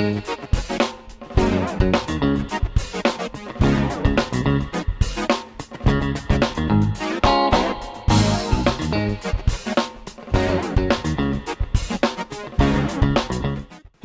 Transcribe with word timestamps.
Thank 0.00 0.28
you. 0.28 0.39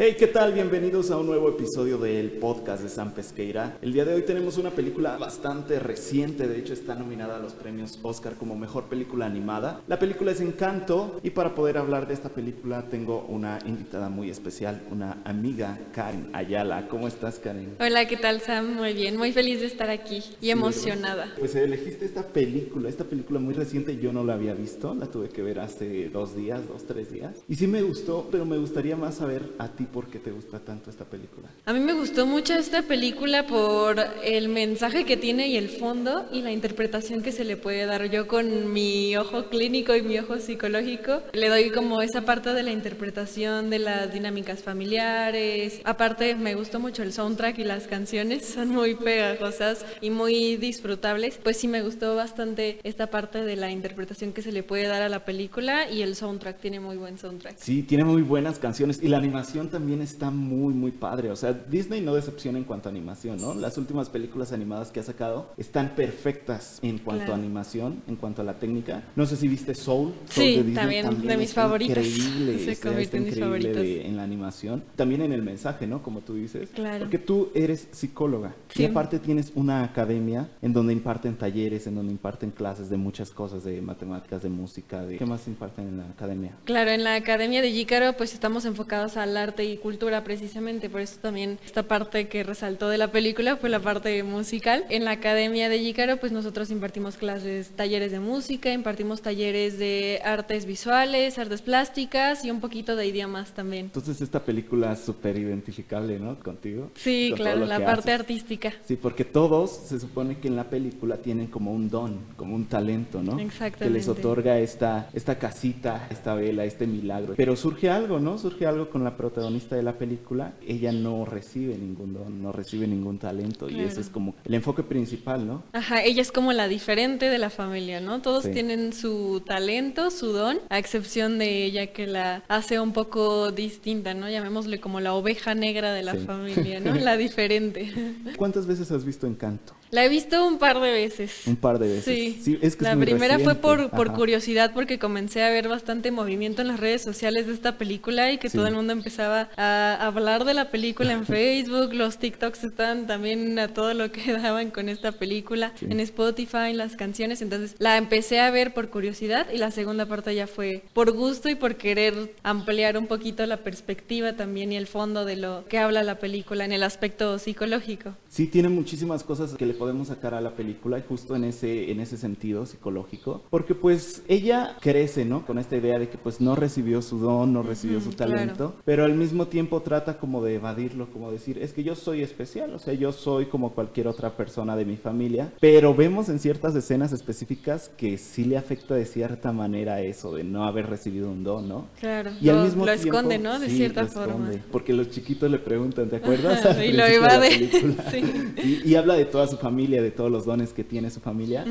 Hey, 0.07 0.15
¿qué 0.19 0.27
tal? 0.27 0.53
Bienvenidos 0.53 1.09
a 1.09 1.17
un 1.17 1.25
nuevo 1.25 1.49
episodio 1.49 1.97
del 1.97 2.29
podcast 2.33 2.83
de 2.83 2.89
San 2.89 3.15
Pesqueira. 3.15 3.79
El 3.81 3.91
día 3.91 4.05
de 4.05 4.13
hoy 4.13 4.21
tenemos 4.21 4.59
una 4.59 4.69
película 4.69 5.17
bastante 5.17 5.79
reciente, 5.79 6.47
de 6.47 6.59
hecho 6.59 6.73
está 6.73 6.93
nominada 6.93 7.37
a 7.37 7.39
los 7.39 7.53
premios 7.53 7.97
Oscar 8.03 8.35
como 8.35 8.55
mejor 8.55 8.83
película 8.83 9.25
animada. 9.25 9.81
La 9.87 9.97
película 9.97 10.31
es 10.31 10.41
Encanto 10.41 11.19
y 11.23 11.31
para 11.31 11.55
poder 11.55 11.79
hablar 11.79 12.07
de 12.07 12.13
esta 12.13 12.29
película 12.29 12.83
tengo 12.83 13.25
una 13.29 13.57
invitada 13.65 14.09
muy 14.09 14.29
especial, 14.29 14.83
una 14.91 15.23
amiga, 15.25 15.79
Karen 15.91 16.29
Ayala. 16.33 16.87
¿Cómo 16.87 17.07
estás, 17.07 17.39
Karen? 17.39 17.75
Hola, 17.79 18.07
¿qué 18.07 18.17
tal, 18.17 18.41
Sam? 18.41 18.75
Muy 18.75 18.93
bien, 18.93 19.17
muy 19.17 19.31
feliz 19.31 19.61
de 19.61 19.65
estar 19.65 19.89
aquí 19.89 20.23
y 20.39 20.51
emocionada. 20.51 21.33
Pues 21.39 21.55
elegiste 21.55 22.05
esta 22.05 22.27
película, 22.27 22.89
esta 22.89 23.05
película 23.05 23.39
muy 23.39 23.55
reciente, 23.55 23.97
yo 23.97 24.13
no 24.13 24.23
la 24.23 24.35
había 24.35 24.53
visto, 24.53 24.93
la 24.93 25.07
tuve 25.07 25.29
que 25.29 25.41
ver 25.41 25.59
hace 25.59 26.09
dos 26.09 26.35
días, 26.35 26.61
dos, 26.67 26.83
tres 26.85 27.11
días. 27.11 27.31
Y 27.49 27.55
sí 27.55 27.65
me 27.65 27.81
gustó, 27.81 28.27
pero 28.29 28.45
me 28.45 28.59
gustaría 28.59 28.95
más 28.95 29.15
saber 29.15 29.41
a 29.57 29.69
ti 29.69 29.87
por 29.95 30.09
qué 30.09 30.19
te 30.19 30.29
gusta 30.29 30.59
tanto 30.59 30.89
esta 30.89 31.05
película? 31.05 31.47
A 31.65 31.71
mí 31.71 31.79
me 31.79 31.93
gustó 31.93 32.25
mucho 32.25 32.53
esta 32.53 32.81
película 32.81 33.47
por 33.47 33.95
el 34.25 34.49
mensaje 34.49 35.05
que 35.05 35.15
tiene 35.15 35.47
y 35.47 35.55
el 35.55 35.69
fondo 35.69 36.25
y 36.33 36.41
la 36.41 36.51
interpretación 36.51 37.21
que 37.21 37.31
se 37.31 37.45
le 37.45 37.55
puede 37.55 37.85
dar. 37.85 38.03
Yo 38.09 38.27
con 38.27 38.73
mi 38.73 39.15
ojo 39.15 39.45
clínico 39.45 39.95
y 39.95 40.01
mi 40.01 40.19
ojo 40.19 40.37
psicológico 40.39 41.21
le 41.31 41.47
doy 41.47 41.71
como 41.71 42.01
esa 42.01 42.25
parte 42.25 42.53
de 42.53 42.63
la 42.63 42.73
interpretación 42.73 43.69
de 43.69 43.79
las 43.79 44.11
dinámicas 44.11 44.63
familiares. 44.63 45.79
Aparte 45.85 46.35
me 46.35 46.55
gustó 46.55 46.81
mucho 46.81 47.01
el 47.01 47.13
soundtrack 47.13 47.59
y 47.59 47.63
las 47.63 47.87
canciones 47.87 48.45
son 48.53 48.71
muy 48.71 48.95
pegajosas 48.95 49.85
y 50.01 50.09
muy 50.09 50.57
disfrutables. 50.57 51.39
Pues 51.41 51.55
sí 51.55 51.69
me 51.69 51.81
gustó 51.81 52.17
bastante 52.17 52.79
esta 52.83 53.07
parte 53.07 53.45
de 53.45 53.55
la 53.55 53.71
interpretación 53.71 54.33
que 54.33 54.41
se 54.41 54.51
le 54.51 54.61
puede 54.61 54.87
dar 54.87 55.03
a 55.03 55.07
la 55.07 55.23
película 55.23 55.89
y 55.89 56.01
el 56.01 56.17
soundtrack 56.17 56.59
tiene 56.59 56.81
muy 56.81 56.97
buen 56.97 57.17
soundtrack. 57.17 57.55
Sí, 57.59 57.81
tiene 57.81 58.03
muy 58.03 58.23
buenas 58.23 58.59
canciones 58.59 58.99
y 59.01 59.07
la 59.07 59.19
animación 59.19 59.69
también 59.69 59.84
está 59.93 60.29
muy, 60.29 60.73
muy 60.73 60.91
padre. 60.91 61.31
O 61.31 61.35
sea, 61.35 61.53
Disney 61.53 62.01
no 62.01 62.13
decepciona 62.15 62.57
en 62.57 62.63
cuanto 62.63 62.89
a 62.89 62.91
animación, 62.91 63.39
¿no? 63.41 63.53
Las 63.53 63.77
últimas 63.77 64.09
películas 64.09 64.51
animadas 64.51 64.91
que 64.91 64.99
ha 64.99 65.03
sacado 65.03 65.51
están 65.57 65.95
perfectas 65.95 66.79
en 66.81 66.99
cuanto 66.99 67.31
a 67.31 67.35
animación, 67.35 68.01
en 68.07 68.15
cuanto 68.15 68.41
a 68.41 68.45
la 68.45 68.59
técnica. 68.59 69.03
No 69.15 69.25
sé 69.25 69.35
si 69.35 69.47
viste 69.47 69.75
Soul. 69.75 70.13
sí, 70.29 70.71
también, 70.73 71.21
de 71.25 71.37
mis 71.37 71.53
favoritas. 71.53 71.97
Increíble. 71.97 72.65
Se 72.65 72.79
convierte 72.79 73.17
en 73.17 73.23
mis 73.25 73.39
favoritas. 73.39 73.83
en 73.83 74.17
la 74.17 74.23
animación. 74.23 74.83
También 74.95 75.21
en 75.21 75.31
el 75.31 75.41
mensaje, 75.41 75.87
¿no? 75.87 76.01
Como 76.01 76.21
tú 76.21 76.35
dices. 76.35 76.69
Claro. 76.73 76.99
Porque 76.99 77.19
tú 77.19 77.49
eres 77.53 77.87
psicóloga. 77.91 78.55
Y 78.75 78.85
aparte 78.85 79.19
tienes 79.19 79.51
una 79.55 79.83
academia 79.83 80.49
en 80.61 80.73
donde 80.73 80.93
imparten 80.93 81.35
talleres, 81.35 81.87
en 81.87 81.95
donde 81.95 82.11
imparten 82.11 82.51
clases 82.51 82.89
de 82.89 82.97
muchas 82.97 83.31
cosas, 83.31 83.63
de 83.63 83.81
matemáticas, 83.81 84.43
de 84.43 84.49
música, 84.49 85.03
de... 85.03 85.17
¿Qué 85.17 85.25
más 85.25 85.47
imparten 85.47 85.87
en 85.87 85.97
la 85.97 86.09
academia? 86.09 86.51
Claro, 86.65 86.91
en 86.91 87.03
la 87.03 87.15
academia 87.15 87.61
de 87.61 87.71
Jícaro 87.71 88.13
pues 88.13 88.33
estamos 88.33 88.65
enfocados 88.65 89.17
al 89.17 89.37
arte 89.37 89.65
y 89.65 89.74
cultura 89.77 90.23
precisamente, 90.23 90.89
por 90.89 91.01
eso 91.01 91.17
también 91.21 91.59
esta 91.65 91.83
parte 91.83 92.27
que 92.27 92.43
resaltó 92.43 92.89
de 92.89 92.97
la 92.97 93.11
película 93.11 93.57
fue 93.57 93.69
la 93.69 93.79
parte 93.79 94.23
musical. 94.23 94.85
En 94.89 95.05
la 95.05 95.11
Academia 95.11 95.69
de 95.69 95.81
Yícaro 95.81 96.17
pues 96.17 96.31
nosotros 96.31 96.71
impartimos 96.71 97.17
clases, 97.17 97.69
talleres 97.75 98.11
de 98.11 98.19
música, 98.19 98.71
impartimos 98.71 99.21
talleres 99.21 99.77
de 99.77 100.21
artes 100.23 100.65
visuales, 100.65 101.37
artes 101.37 101.61
plásticas 101.61 102.43
y 102.45 102.51
un 102.51 102.61
poquito 102.61 102.95
de 102.95 103.07
idiomas 103.07 103.53
también. 103.53 103.85
Entonces 103.85 104.21
esta 104.21 104.43
película 104.43 104.93
es 104.93 104.99
súper 104.99 105.37
identificable, 105.37 106.19
¿no? 106.19 106.37
Contigo. 106.39 106.91
Sí, 106.95 107.33
claro, 107.35 107.65
la 107.65 107.83
parte 107.83 108.11
artística. 108.11 108.73
Sí, 108.85 108.95
porque 108.95 109.25
todos 109.25 109.71
se 109.71 109.99
supone 109.99 110.37
que 110.37 110.47
en 110.47 110.55
la 110.55 110.65
película 110.69 111.17
tienen 111.17 111.47
como 111.47 111.73
un 111.73 111.89
don, 111.89 112.19
como 112.35 112.55
un 112.55 112.65
talento, 112.65 113.21
¿no? 113.21 113.39
Exactamente. 113.39 113.85
Que 113.85 113.89
les 113.89 114.07
otorga 114.07 114.59
esta, 114.59 115.09
esta 115.13 115.37
casita, 115.37 116.07
esta 116.09 116.35
vela, 116.35 116.65
este 116.65 116.85
milagro. 116.87 117.33
Pero 117.35 117.55
surge 117.55 117.89
algo, 117.89 118.19
¿no? 118.19 118.37
Surge 118.37 118.65
algo 118.65 118.89
con 118.89 119.03
la 119.03 119.17
protagonista 119.17 119.64
de 119.73 119.81
la 119.81 119.97
película, 119.97 120.53
ella 120.67 120.91
no 120.91 121.25
recibe 121.25 121.75
ningún 121.77 122.13
don, 122.13 122.43
no 122.43 122.51
recibe 122.51 122.85
ningún 122.85 123.17
talento 123.17 123.69
y 123.69 123.79
ese 123.79 124.01
es 124.01 124.09
como 124.09 124.35
el 124.43 124.53
enfoque 124.53 124.83
principal, 124.83 125.47
¿no? 125.47 125.63
Ajá, 125.73 126.03
ella 126.03 126.21
es 126.21 126.31
como 126.31 126.53
la 126.53 126.67
diferente 126.67 127.29
de 127.29 127.37
la 127.39 127.49
familia, 127.49 128.01
¿no? 128.01 128.21
Todos 128.21 128.51
tienen 128.51 128.93
su 128.93 129.41
talento, 129.45 130.11
su 130.11 130.33
don, 130.33 130.59
a 130.69 130.77
excepción 130.77 131.39
de 131.39 131.63
ella 131.63 131.87
que 131.87 132.05
la 132.05 132.43
hace 132.47 132.79
un 132.79 132.93
poco 132.93 133.51
distinta, 133.51 134.13
¿no? 134.13 134.29
Llamémosle 134.29 134.79
como 134.79 134.99
la 134.99 135.13
oveja 135.13 135.55
negra 135.55 135.93
de 135.93 136.03
la 136.03 136.15
familia, 136.15 136.79
¿no? 136.79 136.93
La 137.05 137.17
diferente. 137.17 137.93
¿Cuántas 138.35 138.65
veces 138.65 138.91
has 138.91 139.05
visto 139.05 139.27
Encanto? 139.27 139.73
La 139.91 140.03
he 140.03 140.09
visto 140.09 140.45
un 140.45 140.57
par 140.57 140.79
de 140.81 140.91
veces. 140.91 141.43
Un 141.45 141.55
par 141.55 141.79
de 141.79 141.87
veces. 141.87 142.03
Sí. 142.43 142.59
es 142.61 142.75
que 142.75 142.83
la 142.83 142.95
primera 142.95 143.39
fue 143.39 143.55
por, 143.55 143.89
por 143.91 144.13
curiosidad 144.13 144.71
porque 144.73 144.99
comencé 144.99 145.43
a 145.43 145.49
ver 145.49 145.67
bastante 145.67 146.11
movimiento 146.11 146.61
en 146.61 146.69
las 146.69 146.79
redes 146.79 147.01
sociales 147.01 147.47
de 147.47 147.53
esta 147.53 147.77
película 147.77 148.31
y 148.31 148.37
que 148.37 148.49
todo 148.49 148.67
el 148.67 148.75
mundo 148.75 148.93
empezaba 148.93 149.49
a 149.57 150.05
hablar 150.05 150.45
de 150.45 150.53
la 150.53 150.71
película 150.71 151.13
en 151.13 151.25
Facebook, 151.25 151.93
los 151.93 152.17
TikToks 152.17 152.63
estaban 152.63 153.07
también 153.07 153.57
a 153.59 153.69
todo 153.69 153.93
lo 153.93 154.11
que 154.11 154.33
daban 154.41 154.71
con 154.71 154.89
esta 154.89 155.11
película, 155.11 155.73
en 155.81 155.99
Spotify, 155.99 156.73
las 156.73 156.95
canciones, 156.95 157.41
entonces 157.41 157.75
la 157.79 157.97
empecé 157.97 158.39
a 158.39 158.51
ver 158.51 158.73
por 158.73 158.89
curiosidad 158.89 159.47
y 159.53 159.57
la 159.57 159.71
segunda 159.71 160.05
parte 160.05 160.33
ya 160.33 160.47
fue 160.47 160.83
por 160.93 161.11
gusto 161.11 161.49
y 161.49 161.55
por 161.55 161.75
querer 161.75 162.33
ampliar 162.43 162.97
un 162.97 163.07
poquito 163.07 163.45
la 163.45 163.57
perspectiva 163.57 164.33
también 164.33 164.71
y 164.71 164.77
el 164.77 164.87
fondo 164.87 165.25
de 165.25 165.35
lo 165.35 165.65
que 165.67 165.79
habla 165.79 166.03
la 166.03 166.19
película 166.19 166.65
en 166.65 166.71
el 166.71 166.83
aspecto 166.83 167.37
psicológico. 167.39 168.15
Sí, 168.35 168.47
tiene 168.47 168.67
muchísimas 168.67 169.23
cosas 169.23 169.53
que 169.53 169.65
le 169.65 169.73
podemos 169.73 170.09
sacar 170.09 170.33
a 170.33 170.41
la 170.41 170.57
película 170.57 170.99
y 170.99 171.03
justo 171.07 171.37
en 171.37 171.45
ese, 171.45 171.89
en 171.89 172.01
ese 172.01 172.17
sentido 172.17 172.65
psicológico, 172.65 173.41
porque 173.49 173.75
pues 173.75 174.23
ella 174.27 174.75
crece, 174.81 175.23
¿no? 175.23 175.45
Con 175.45 175.57
esta 175.57 175.77
idea 175.77 175.97
de 175.97 176.09
que 176.09 176.17
pues 176.17 176.41
no 176.41 176.53
recibió 176.53 177.01
su 177.01 177.17
don, 177.17 177.53
no 177.53 177.63
recibió 177.63 178.01
su 178.01 178.11
talento, 178.11 178.75
pero 178.83 179.05
al 179.05 179.13
mismo 179.13 179.47
tiempo 179.47 179.81
trata 179.83 180.17
como 180.17 180.43
de 180.43 180.55
evadirlo, 180.55 181.09
como 181.13 181.31
decir, 181.31 181.59
es 181.59 181.71
que 181.71 181.85
yo 181.85 181.95
soy 181.95 182.23
especial, 182.23 182.73
o 182.73 182.79
sea, 182.79 182.93
yo 182.93 183.13
soy 183.13 183.45
como 183.45 183.71
cualquier 183.71 184.09
otra 184.09 184.35
persona 184.35 184.75
de 184.75 184.83
mi 184.83 184.97
familia, 184.97 185.53
pero 185.61 185.95
vemos 185.95 186.27
en 186.27 186.39
ciertas 186.39 186.75
escenas 186.75 187.13
específicas 187.13 187.89
que 187.95 188.17
sí 188.17 188.43
le 188.43 188.57
afecta 188.57 188.95
de 188.95 189.05
cierta 189.05 189.53
manera 189.53 190.01
eso 190.01 190.35
de 190.35 190.43
no 190.43 190.65
haber 190.65 190.89
recibido 190.89 191.31
un 191.31 191.45
don, 191.45 191.69
¿no? 191.69 191.87
Claro, 192.01 192.31
y 192.41 192.49
al 192.49 192.65
mismo 192.65 192.85
lo 192.85 192.91
esconde, 192.91 193.39
¿no? 193.39 193.57
De 193.59 193.69
cierta 193.69 194.07
forma. 194.07 194.51
Porque 194.73 194.91
los 194.91 195.09
chiquitos 195.09 195.49
le 195.49 195.59
preguntan, 195.59 196.09
¿te 196.09 196.17
acuerdas? 196.17 196.77
y 196.85 196.91
lo 196.91 197.05
evade. 197.05 197.69
sí. 198.11 198.24
Y, 198.63 198.95
habla 198.95 199.15
de 199.15 199.25
toda 199.25 199.47
su 199.47 199.57
familia, 199.57 200.01
de 200.01 200.11
todos 200.11 200.31
los 200.31 200.45
dones 200.45 200.73
que 200.73 200.83
tiene 200.83 201.09
su 201.09 201.19
familia, 201.19 201.65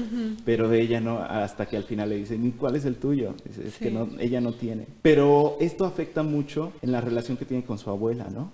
pero 0.44 0.68
de 0.68 0.80
ella 0.80 1.00
no, 1.00 1.18
hasta 1.18 1.66
que 1.66 1.76
al 1.76 1.84
final 1.84 2.08
le 2.08 2.16
dicen, 2.16 2.52
¿cuál 2.52 2.76
es 2.76 2.84
el 2.84 2.96
tuyo? 2.96 3.34
Es, 3.48 3.78
que 3.78 3.90
no, 3.90 4.08
ella 4.18 4.40
no 4.40 4.52
tiene. 4.52 4.86
Pero 5.02 5.56
esto 5.60 5.84
afecta 5.84 6.22
mucho 6.22 6.72
en 6.82 6.92
la 6.92 7.00
relación 7.00 7.36
que 7.36 7.44
tiene 7.44 7.64
con 7.64 7.78
su 7.78 7.90
abuela, 7.90 8.28
¿no? 8.32 8.52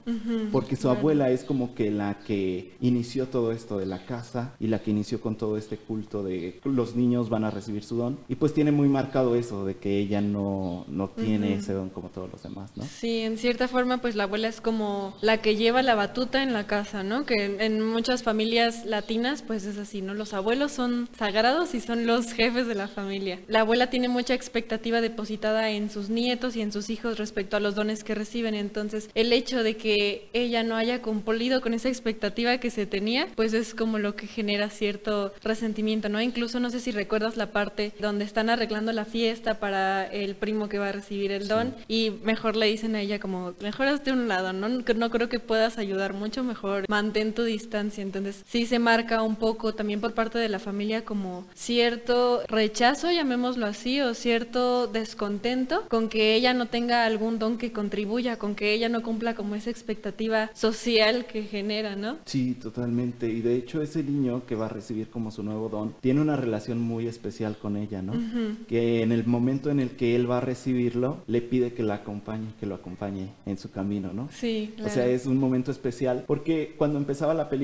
Porque 0.53 0.77
su 0.77 0.89
abuela 0.89 1.31
es 1.31 1.44
como 1.44 1.75
que 1.75 1.91
la 1.91 2.19
que 2.27 2.72
inició 2.81 3.27
todo 3.27 3.53
esto 3.53 3.78
de 3.78 3.87
la 3.87 4.05
casa 4.05 4.55
y 4.60 4.69
la 4.69 4.81
que 4.81 4.91
inició 4.91 5.21
con 5.21 5.37
todo 5.37 5.56
este 5.56 5.77
culto 5.77 6.22
de 6.22 6.60
los 6.65 6.97
niños 6.97 7.28
van 7.28 7.44
a 7.44 7.50
recibir 7.50 7.84
su 7.84 7.97
don. 7.97 8.19
Y 8.28 8.37
pues 8.37 8.55
tiene 8.55 8.72
muy 8.72 8.89
marcado 8.89 9.34
eso 9.34 9.65
de 9.65 9.77
que 9.77 9.99
ella 9.99 10.21
no, 10.21 10.84
no 10.89 11.09
tiene 11.09 11.55
ese 11.55 11.72
don 11.72 11.91
como 11.91 12.09
todos 12.09 12.31
los 12.31 12.43
demás, 12.43 12.71
¿no? 12.77 12.84
Sí, 12.84 13.21
en 13.21 13.39
cierta 13.39 13.69
forma 13.69 13.99
pues 13.99 14.15
la 14.16 14.25
abuela 14.25 14.49
es 14.49 14.60
como 14.60 15.15
la 15.21 15.39
que 15.39 15.56
lleva 15.56 15.83
la 15.83 15.94
batuta 15.94 16.43
en 16.43 16.53
la 16.53 16.66
casa, 16.66 17.03
¿no? 17.03 17.25
Que 17.25 17.65
en 17.65 17.83
muchas 17.91 18.23
familias 18.23 18.84
latinas 18.84 19.43
pues 19.43 19.65
es 19.65 19.78
así, 19.78 20.03
¿no? 20.03 20.15
Los 20.15 20.34
abuelos 20.34 20.73
son 20.73 21.09
sagrados 21.19 21.75
y 21.75 21.81
son 21.81 22.06
los 22.06 22.33
jefes 22.33 22.67
de 22.67 22.75
la 22.75 22.89
familia. 22.89 23.41
La 23.49 23.61
abuela 23.61 23.91
tiene 23.91 24.09
mucha 24.09 24.34
expectativa 24.34 25.01
depositada 25.01 25.71
en 25.71 25.91
sus 25.91 26.09
nietos 26.09 26.56
y 26.56 26.62
en 26.62 26.73
sus 26.73 26.91
hijos 26.91 27.19
respecto 27.19 27.56
a 27.56 27.61
los 27.61 27.75
dones 27.75 28.05
que 28.05 28.15
reciben, 28.15 28.55
entonces 28.55 29.11
el 29.15 29.33
hecho 29.33 29.63
de 29.63 29.77
que 29.77 30.28
ella 30.33 30.63
no 30.63 30.77
haya 30.77 31.03
cumplido 31.03 31.60
con 31.60 31.75
esa 31.75 31.89
expectativa 31.89 32.59
que 32.59 32.71
se 32.71 32.87
tenía, 32.87 33.28
pues 33.34 33.53
es 33.53 33.75
como 33.75 33.98
lo 33.98 34.16
que 34.16 34.27
genera 34.27 34.71
cierto 34.71 35.33
resentimiento, 35.43 36.09
¿no? 36.09 36.21
Incluso 36.21 36.60
no 36.60 36.71
sé 36.71 36.81
si 36.81 36.91
recuerdas 36.91 37.36
la 37.36 37.53
parte 37.53 37.93
donde 37.98 38.25
están 38.25 38.51
arreglando 38.51 38.93
la 38.93 39.04
fiesta 39.04 39.59
para 39.59 40.07
el 40.07 40.34
primo 40.34 40.69
que 40.69 40.78
va 40.78 40.89
a 40.89 40.93
recibir 40.93 41.33
el 41.33 41.48
don 41.48 41.75
y 41.89 42.10
mejor 42.22 42.57
le 42.57 42.66
dicen 42.66 42.95
a 42.95 43.01
ella 43.01 43.19
como, 43.19 43.54
mejor 43.60 43.89
hazte 43.89 44.13
un 44.13 44.28
lado, 44.28 44.53
¿no? 44.53 44.69
No 44.69 45.10
creo 45.10 45.28
que 45.28 45.41
puedas 45.41 45.78
ayudar 45.78 46.13
mucho, 46.13 46.45
mejor 46.45 46.84
mantén 46.89 47.33
tu 47.33 47.43
distancia. 47.45 47.79
Entonces 47.80 48.44
sí 48.47 48.66
se 48.66 48.78
marca 48.78 49.22
un 49.22 49.36
poco 49.36 49.74
también 49.74 50.00
por 50.00 50.12
parte 50.12 50.38
de 50.38 50.48
la 50.48 50.59
familia 50.59 51.04
como 51.04 51.47
cierto 51.54 52.42
rechazo, 52.47 53.10
llamémoslo 53.10 53.66
así, 53.66 54.00
o 54.00 54.12
cierto 54.15 54.86
descontento 54.86 55.84
con 55.88 56.09
que 56.09 56.34
ella 56.34 56.53
no 56.53 56.66
tenga 56.66 57.06
algún 57.06 57.38
don 57.38 57.56
que 57.56 57.72
contribuya, 57.72 58.36
con 58.38 58.54
que 58.54 58.74
ella 58.74 58.88
no 58.88 59.03
cumpla 59.03 59.34
como 59.34 59.54
esa 59.54 59.71
expectativa 59.71 60.50
social 60.54 61.24
que 61.27 61.42
genera, 61.44 61.97
¿no? 61.97 62.18
Sí, 62.27 62.54
totalmente. 62.54 63.28
Y 63.28 63.41
de 63.41 63.56
hecho 63.56 63.80
ese 63.80 64.03
niño 64.03 64.44
que 64.47 64.54
va 64.54 64.66
a 64.66 64.68
recibir 64.68 65.09
como 65.09 65.30
su 65.30 65.42
nuevo 65.42 65.68
don 65.68 65.94
tiene 66.00 66.21
una 66.21 66.36
relación 66.36 66.80
muy 66.80 67.06
especial 67.06 67.56
con 67.56 67.76
ella, 67.76 68.03
¿no? 68.03 68.12
Que 68.68 69.03
en 69.03 69.12
el 69.12 69.24
momento 69.26 69.71
en 69.71 69.80
el 69.80 69.91
que 69.91 70.16
él 70.16 70.30
va 70.30 70.38
a 70.38 70.41
recibirlo, 70.41 71.18
le 71.26 71.41
pide 71.41 71.72
que 71.72 71.83
la 71.83 71.94
acompañe, 71.94 72.48
que 72.59 72.66
lo 72.66 72.74
acompañe 72.74 73.30
en 73.47 73.56
su 73.56 73.71
camino, 73.71 74.12
¿no? 74.12 74.28
Sí, 74.33 74.74
O 74.84 74.88
sea, 74.88 75.06
es 75.06 75.26
un 75.26 75.38
momento 75.38 75.71
especial 75.71 76.24
porque 76.26 76.74
cuando 76.76 76.98
empezaba 76.98 77.33
la 77.34 77.48
película 77.48 77.59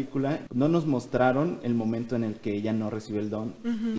no 0.54 0.68
nos 0.68 0.86
mostraron 0.86 1.58
el 1.62 1.74
momento 1.74 2.16
en 2.16 2.24
el 2.24 2.34
que 2.34 2.54
ella 2.54 2.72
no 2.72 2.90
recibió 2.90 3.20
el 3.20 3.30
don. 3.30 3.54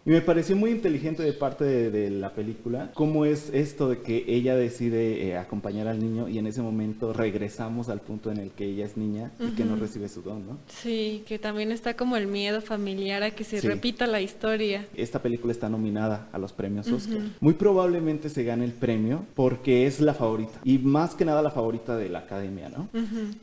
Y 0.05 0.09
me 0.09 0.21
pareció 0.21 0.55
muy 0.55 0.71
inteligente 0.71 1.23
de 1.23 1.33
parte 1.33 1.63
de, 1.63 1.89
de 1.91 2.09
la 2.11 2.33
película 2.33 2.91
cómo 2.93 3.25
es 3.25 3.49
esto 3.53 3.89
de 3.89 4.01
que 4.01 4.23
ella 4.27 4.55
decide 4.55 5.27
eh, 5.27 5.37
acompañar 5.37 5.87
al 5.87 5.99
niño 5.99 6.27
y 6.29 6.37
en 6.37 6.47
ese 6.47 6.61
momento 6.61 7.13
regresamos 7.13 7.89
al 7.89 8.01
punto 8.01 8.31
en 8.31 8.37
el 8.37 8.51
que 8.51 8.65
ella 8.65 8.85
es 8.85 8.97
niña 8.97 9.31
y 9.39 9.51
que 9.55 9.63
no 9.65 9.75
recibe 9.75 10.09
su 10.09 10.21
don, 10.21 10.45
¿no? 10.45 10.57
Sí, 10.67 11.23
que 11.27 11.39
también 11.39 11.71
está 11.71 11.95
como 11.95 12.17
el 12.17 12.27
miedo 12.27 12.61
familiar 12.61 13.23
a 13.23 13.31
que 13.31 13.43
se 13.43 13.61
Sí. 13.61 13.67
repita 13.67 14.05
la 14.07 14.21
historia. 14.21 14.85
Esta 14.95 15.21
película 15.21 15.51
está 15.51 15.69
nominada 15.69 16.27
a 16.31 16.37
los 16.37 16.53
premios 16.53 16.87
Oscar. 16.91 17.19
Muy 17.39 17.53
probablemente 17.53 18.29
se 18.29 18.43
gane 18.43 18.65
el 18.65 18.71
premio 18.73 19.23
porque 19.35 19.87
es 19.87 19.99
la 19.99 20.13
favorita 20.13 20.59
y 20.63 20.77
más 20.77 21.15
que 21.15 21.25
nada 21.25 21.41
la 21.41 21.51
favorita 21.51 21.95
de 21.97 22.09
la 22.09 22.19
academia, 22.19 22.69
¿no? 22.69 22.89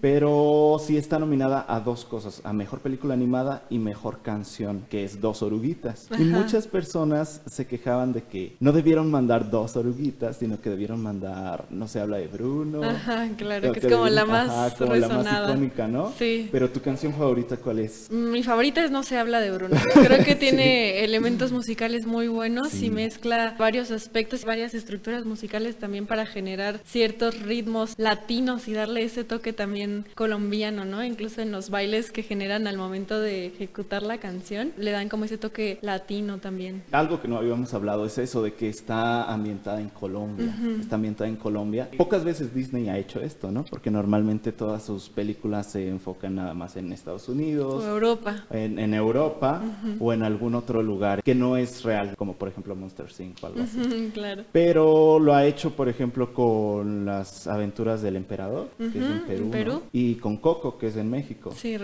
Pero 0.00 0.76
sí 0.84 0.96
está 0.96 1.18
nominada 1.18 1.64
a 1.68 1.80
dos 1.80 2.04
cosas, 2.04 2.40
a 2.44 2.52
mejor 2.52 2.80
película 2.80 3.14
animada 3.14 3.64
y 3.70 3.78
mejor 3.78 4.20
canción, 4.22 4.84
que 4.90 5.02
es 5.04 5.20
Dos 5.20 5.42
Oruguitas. 5.42 6.08
Y 6.18 6.22
muchas 6.24 6.66
personas 6.66 7.40
se 7.46 7.66
quejaban 7.66 8.12
de 8.12 8.22
que 8.22 8.54
no 8.60 8.72
debieron 8.72 9.10
mandar 9.10 9.50
Dos 9.50 9.76
Oruguitas, 9.76 10.36
sino 10.36 10.60
que 10.60 10.68
debieron 10.68 11.02
mandar 11.02 11.64
No 11.70 11.88
se 11.88 12.00
habla 12.00 12.18
de 12.18 12.28
Bruno. 12.28 12.82
Ajá, 12.82 13.28
claro, 13.36 13.72
que 13.72 13.80
es 13.80 13.86
como 13.92 14.08
la 14.08 14.26
más 14.26 14.50
ajá, 14.50 14.76
como 14.76 14.94
la 14.94 15.08
más 15.08 15.26
icónica, 15.26 15.88
¿no? 15.88 16.12
Sí. 16.18 16.48
Pero 16.52 16.68
tu 16.70 16.80
canción 16.80 17.14
favorita, 17.14 17.56
¿cuál 17.56 17.78
es? 17.78 18.10
Mi 18.10 18.42
favorita 18.42 18.84
es 18.84 18.90
No 18.90 19.02
se 19.02 19.16
habla 19.16 19.40
de 19.40 19.50
Bruno. 19.50 19.76
Creo 19.94 20.22
que 20.22 20.34
tiene 20.44 21.02
elementos 21.02 21.50
musicales 21.50 22.06
muy 22.06 22.28
buenos 22.28 22.68
Sí. 22.68 22.86
y 22.86 22.90
mezcla 22.90 23.56
varios 23.58 23.90
aspectos 23.90 24.42
y 24.42 24.46
varias 24.46 24.74
estructuras 24.74 25.24
musicales 25.24 25.76
también 25.76 26.06
para 26.06 26.26
generar 26.26 26.80
ciertos 26.84 27.40
ritmos 27.40 27.94
latinos 27.96 28.68
y 28.68 28.74
darle 28.74 29.04
ese 29.04 29.24
toque 29.24 29.54
también 29.54 30.04
colombiano, 30.14 30.84
¿no? 30.84 31.02
Incluso 31.02 31.40
en 31.40 31.50
los 31.50 31.70
bailes 31.70 32.10
que 32.10 32.22
generan 32.22 32.33
al 32.42 32.76
momento 32.76 33.20
de 33.20 33.46
ejecutar 33.46 34.02
la 34.02 34.18
canción, 34.18 34.72
le 34.76 34.90
dan 34.90 35.08
como 35.08 35.24
ese 35.24 35.38
toque 35.38 35.78
latino 35.82 36.38
también. 36.38 36.82
Algo 36.90 37.20
que 37.22 37.28
no 37.28 37.36
habíamos 37.38 37.72
hablado 37.74 38.04
es 38.06 38.18
eso 38.18 38.42
de 38.42 38.54
que 38.54 38.68
está 38.68 39.32
ambientada 39.32 39.80
en 39.80 39.88
Colombia. 39.88 40.54
Está 40.80 40.96
ambientada 40.96 41.28
en 41.30 41.36
Colombia. 41.36 41.88
Pocas 41.96 42.24
veces 42.24 42.52
Disney 42.54 42.88
ha 42.88 42.98
hecho 42.98 43.20
esto, 43.20 43.50
¿no? 43.52 43.64
Porque 43.70 43.90
normalmente 43.90 44.50
todas 44.52 44.82
sus 44.82 45.08
películas 45.08 45.70
se 45.70 45.88
enfocan 45.88 46.34
nada 46.34 46.54
más 46.54 46.76
en 46.76 46.92
Estados 46.92 47.28
O 47.28 47.32
Unidos, 47.32 47.84
Europa. 47.84 48.44
en, 48.50 48.78
en 48.78 48.94
Europa 48.94 49.62
o 50.00 50.12
en 50.12 50.22
algún 50.24 50.54
otro 50.56 50.82
lugar 50.82 51.22
que 51.22 51.34
no 51.34 51.56
es 51.56 51.82
real, 51.84 52.14
como 52.16 52.34
por 52.34 52.48
ejemplo 52.48 52.74
Monster 52.74 53.06
Inc. 53.20 53.42
o 53.42 53.46
algo 53.46 53.62
así. 53.62 53.78
Ujú, 53.80 54.10
claro. 54.12 54.44
Pero 54.52 55.18
lo 55.20 55.34
ha 55.34 55.46
hecho, 55.46 55.70
por 55.70 55.88
ejemplo, 55.88 56.32
con 56.34 57.04
las 57.06 57.46
aventuras 57.46 58.02
del 58.02 58.16
emperador, 58.16 58.70
que 58.78 58.86
es 58.98 59.04
en 59.04 59.20
Perú, 59.26 59.44
en 59.44 59.44
¿no? 59.44 59.50
Perú. 59.52 59.82
y 59.92 60.14
con 60.16 60.36
Coco, 60.38 60.76
que 60.78 60.88
es 60.88 60.96
en 60.96 61.08
México. 61.10 61.52
Sí, 61.56 61.76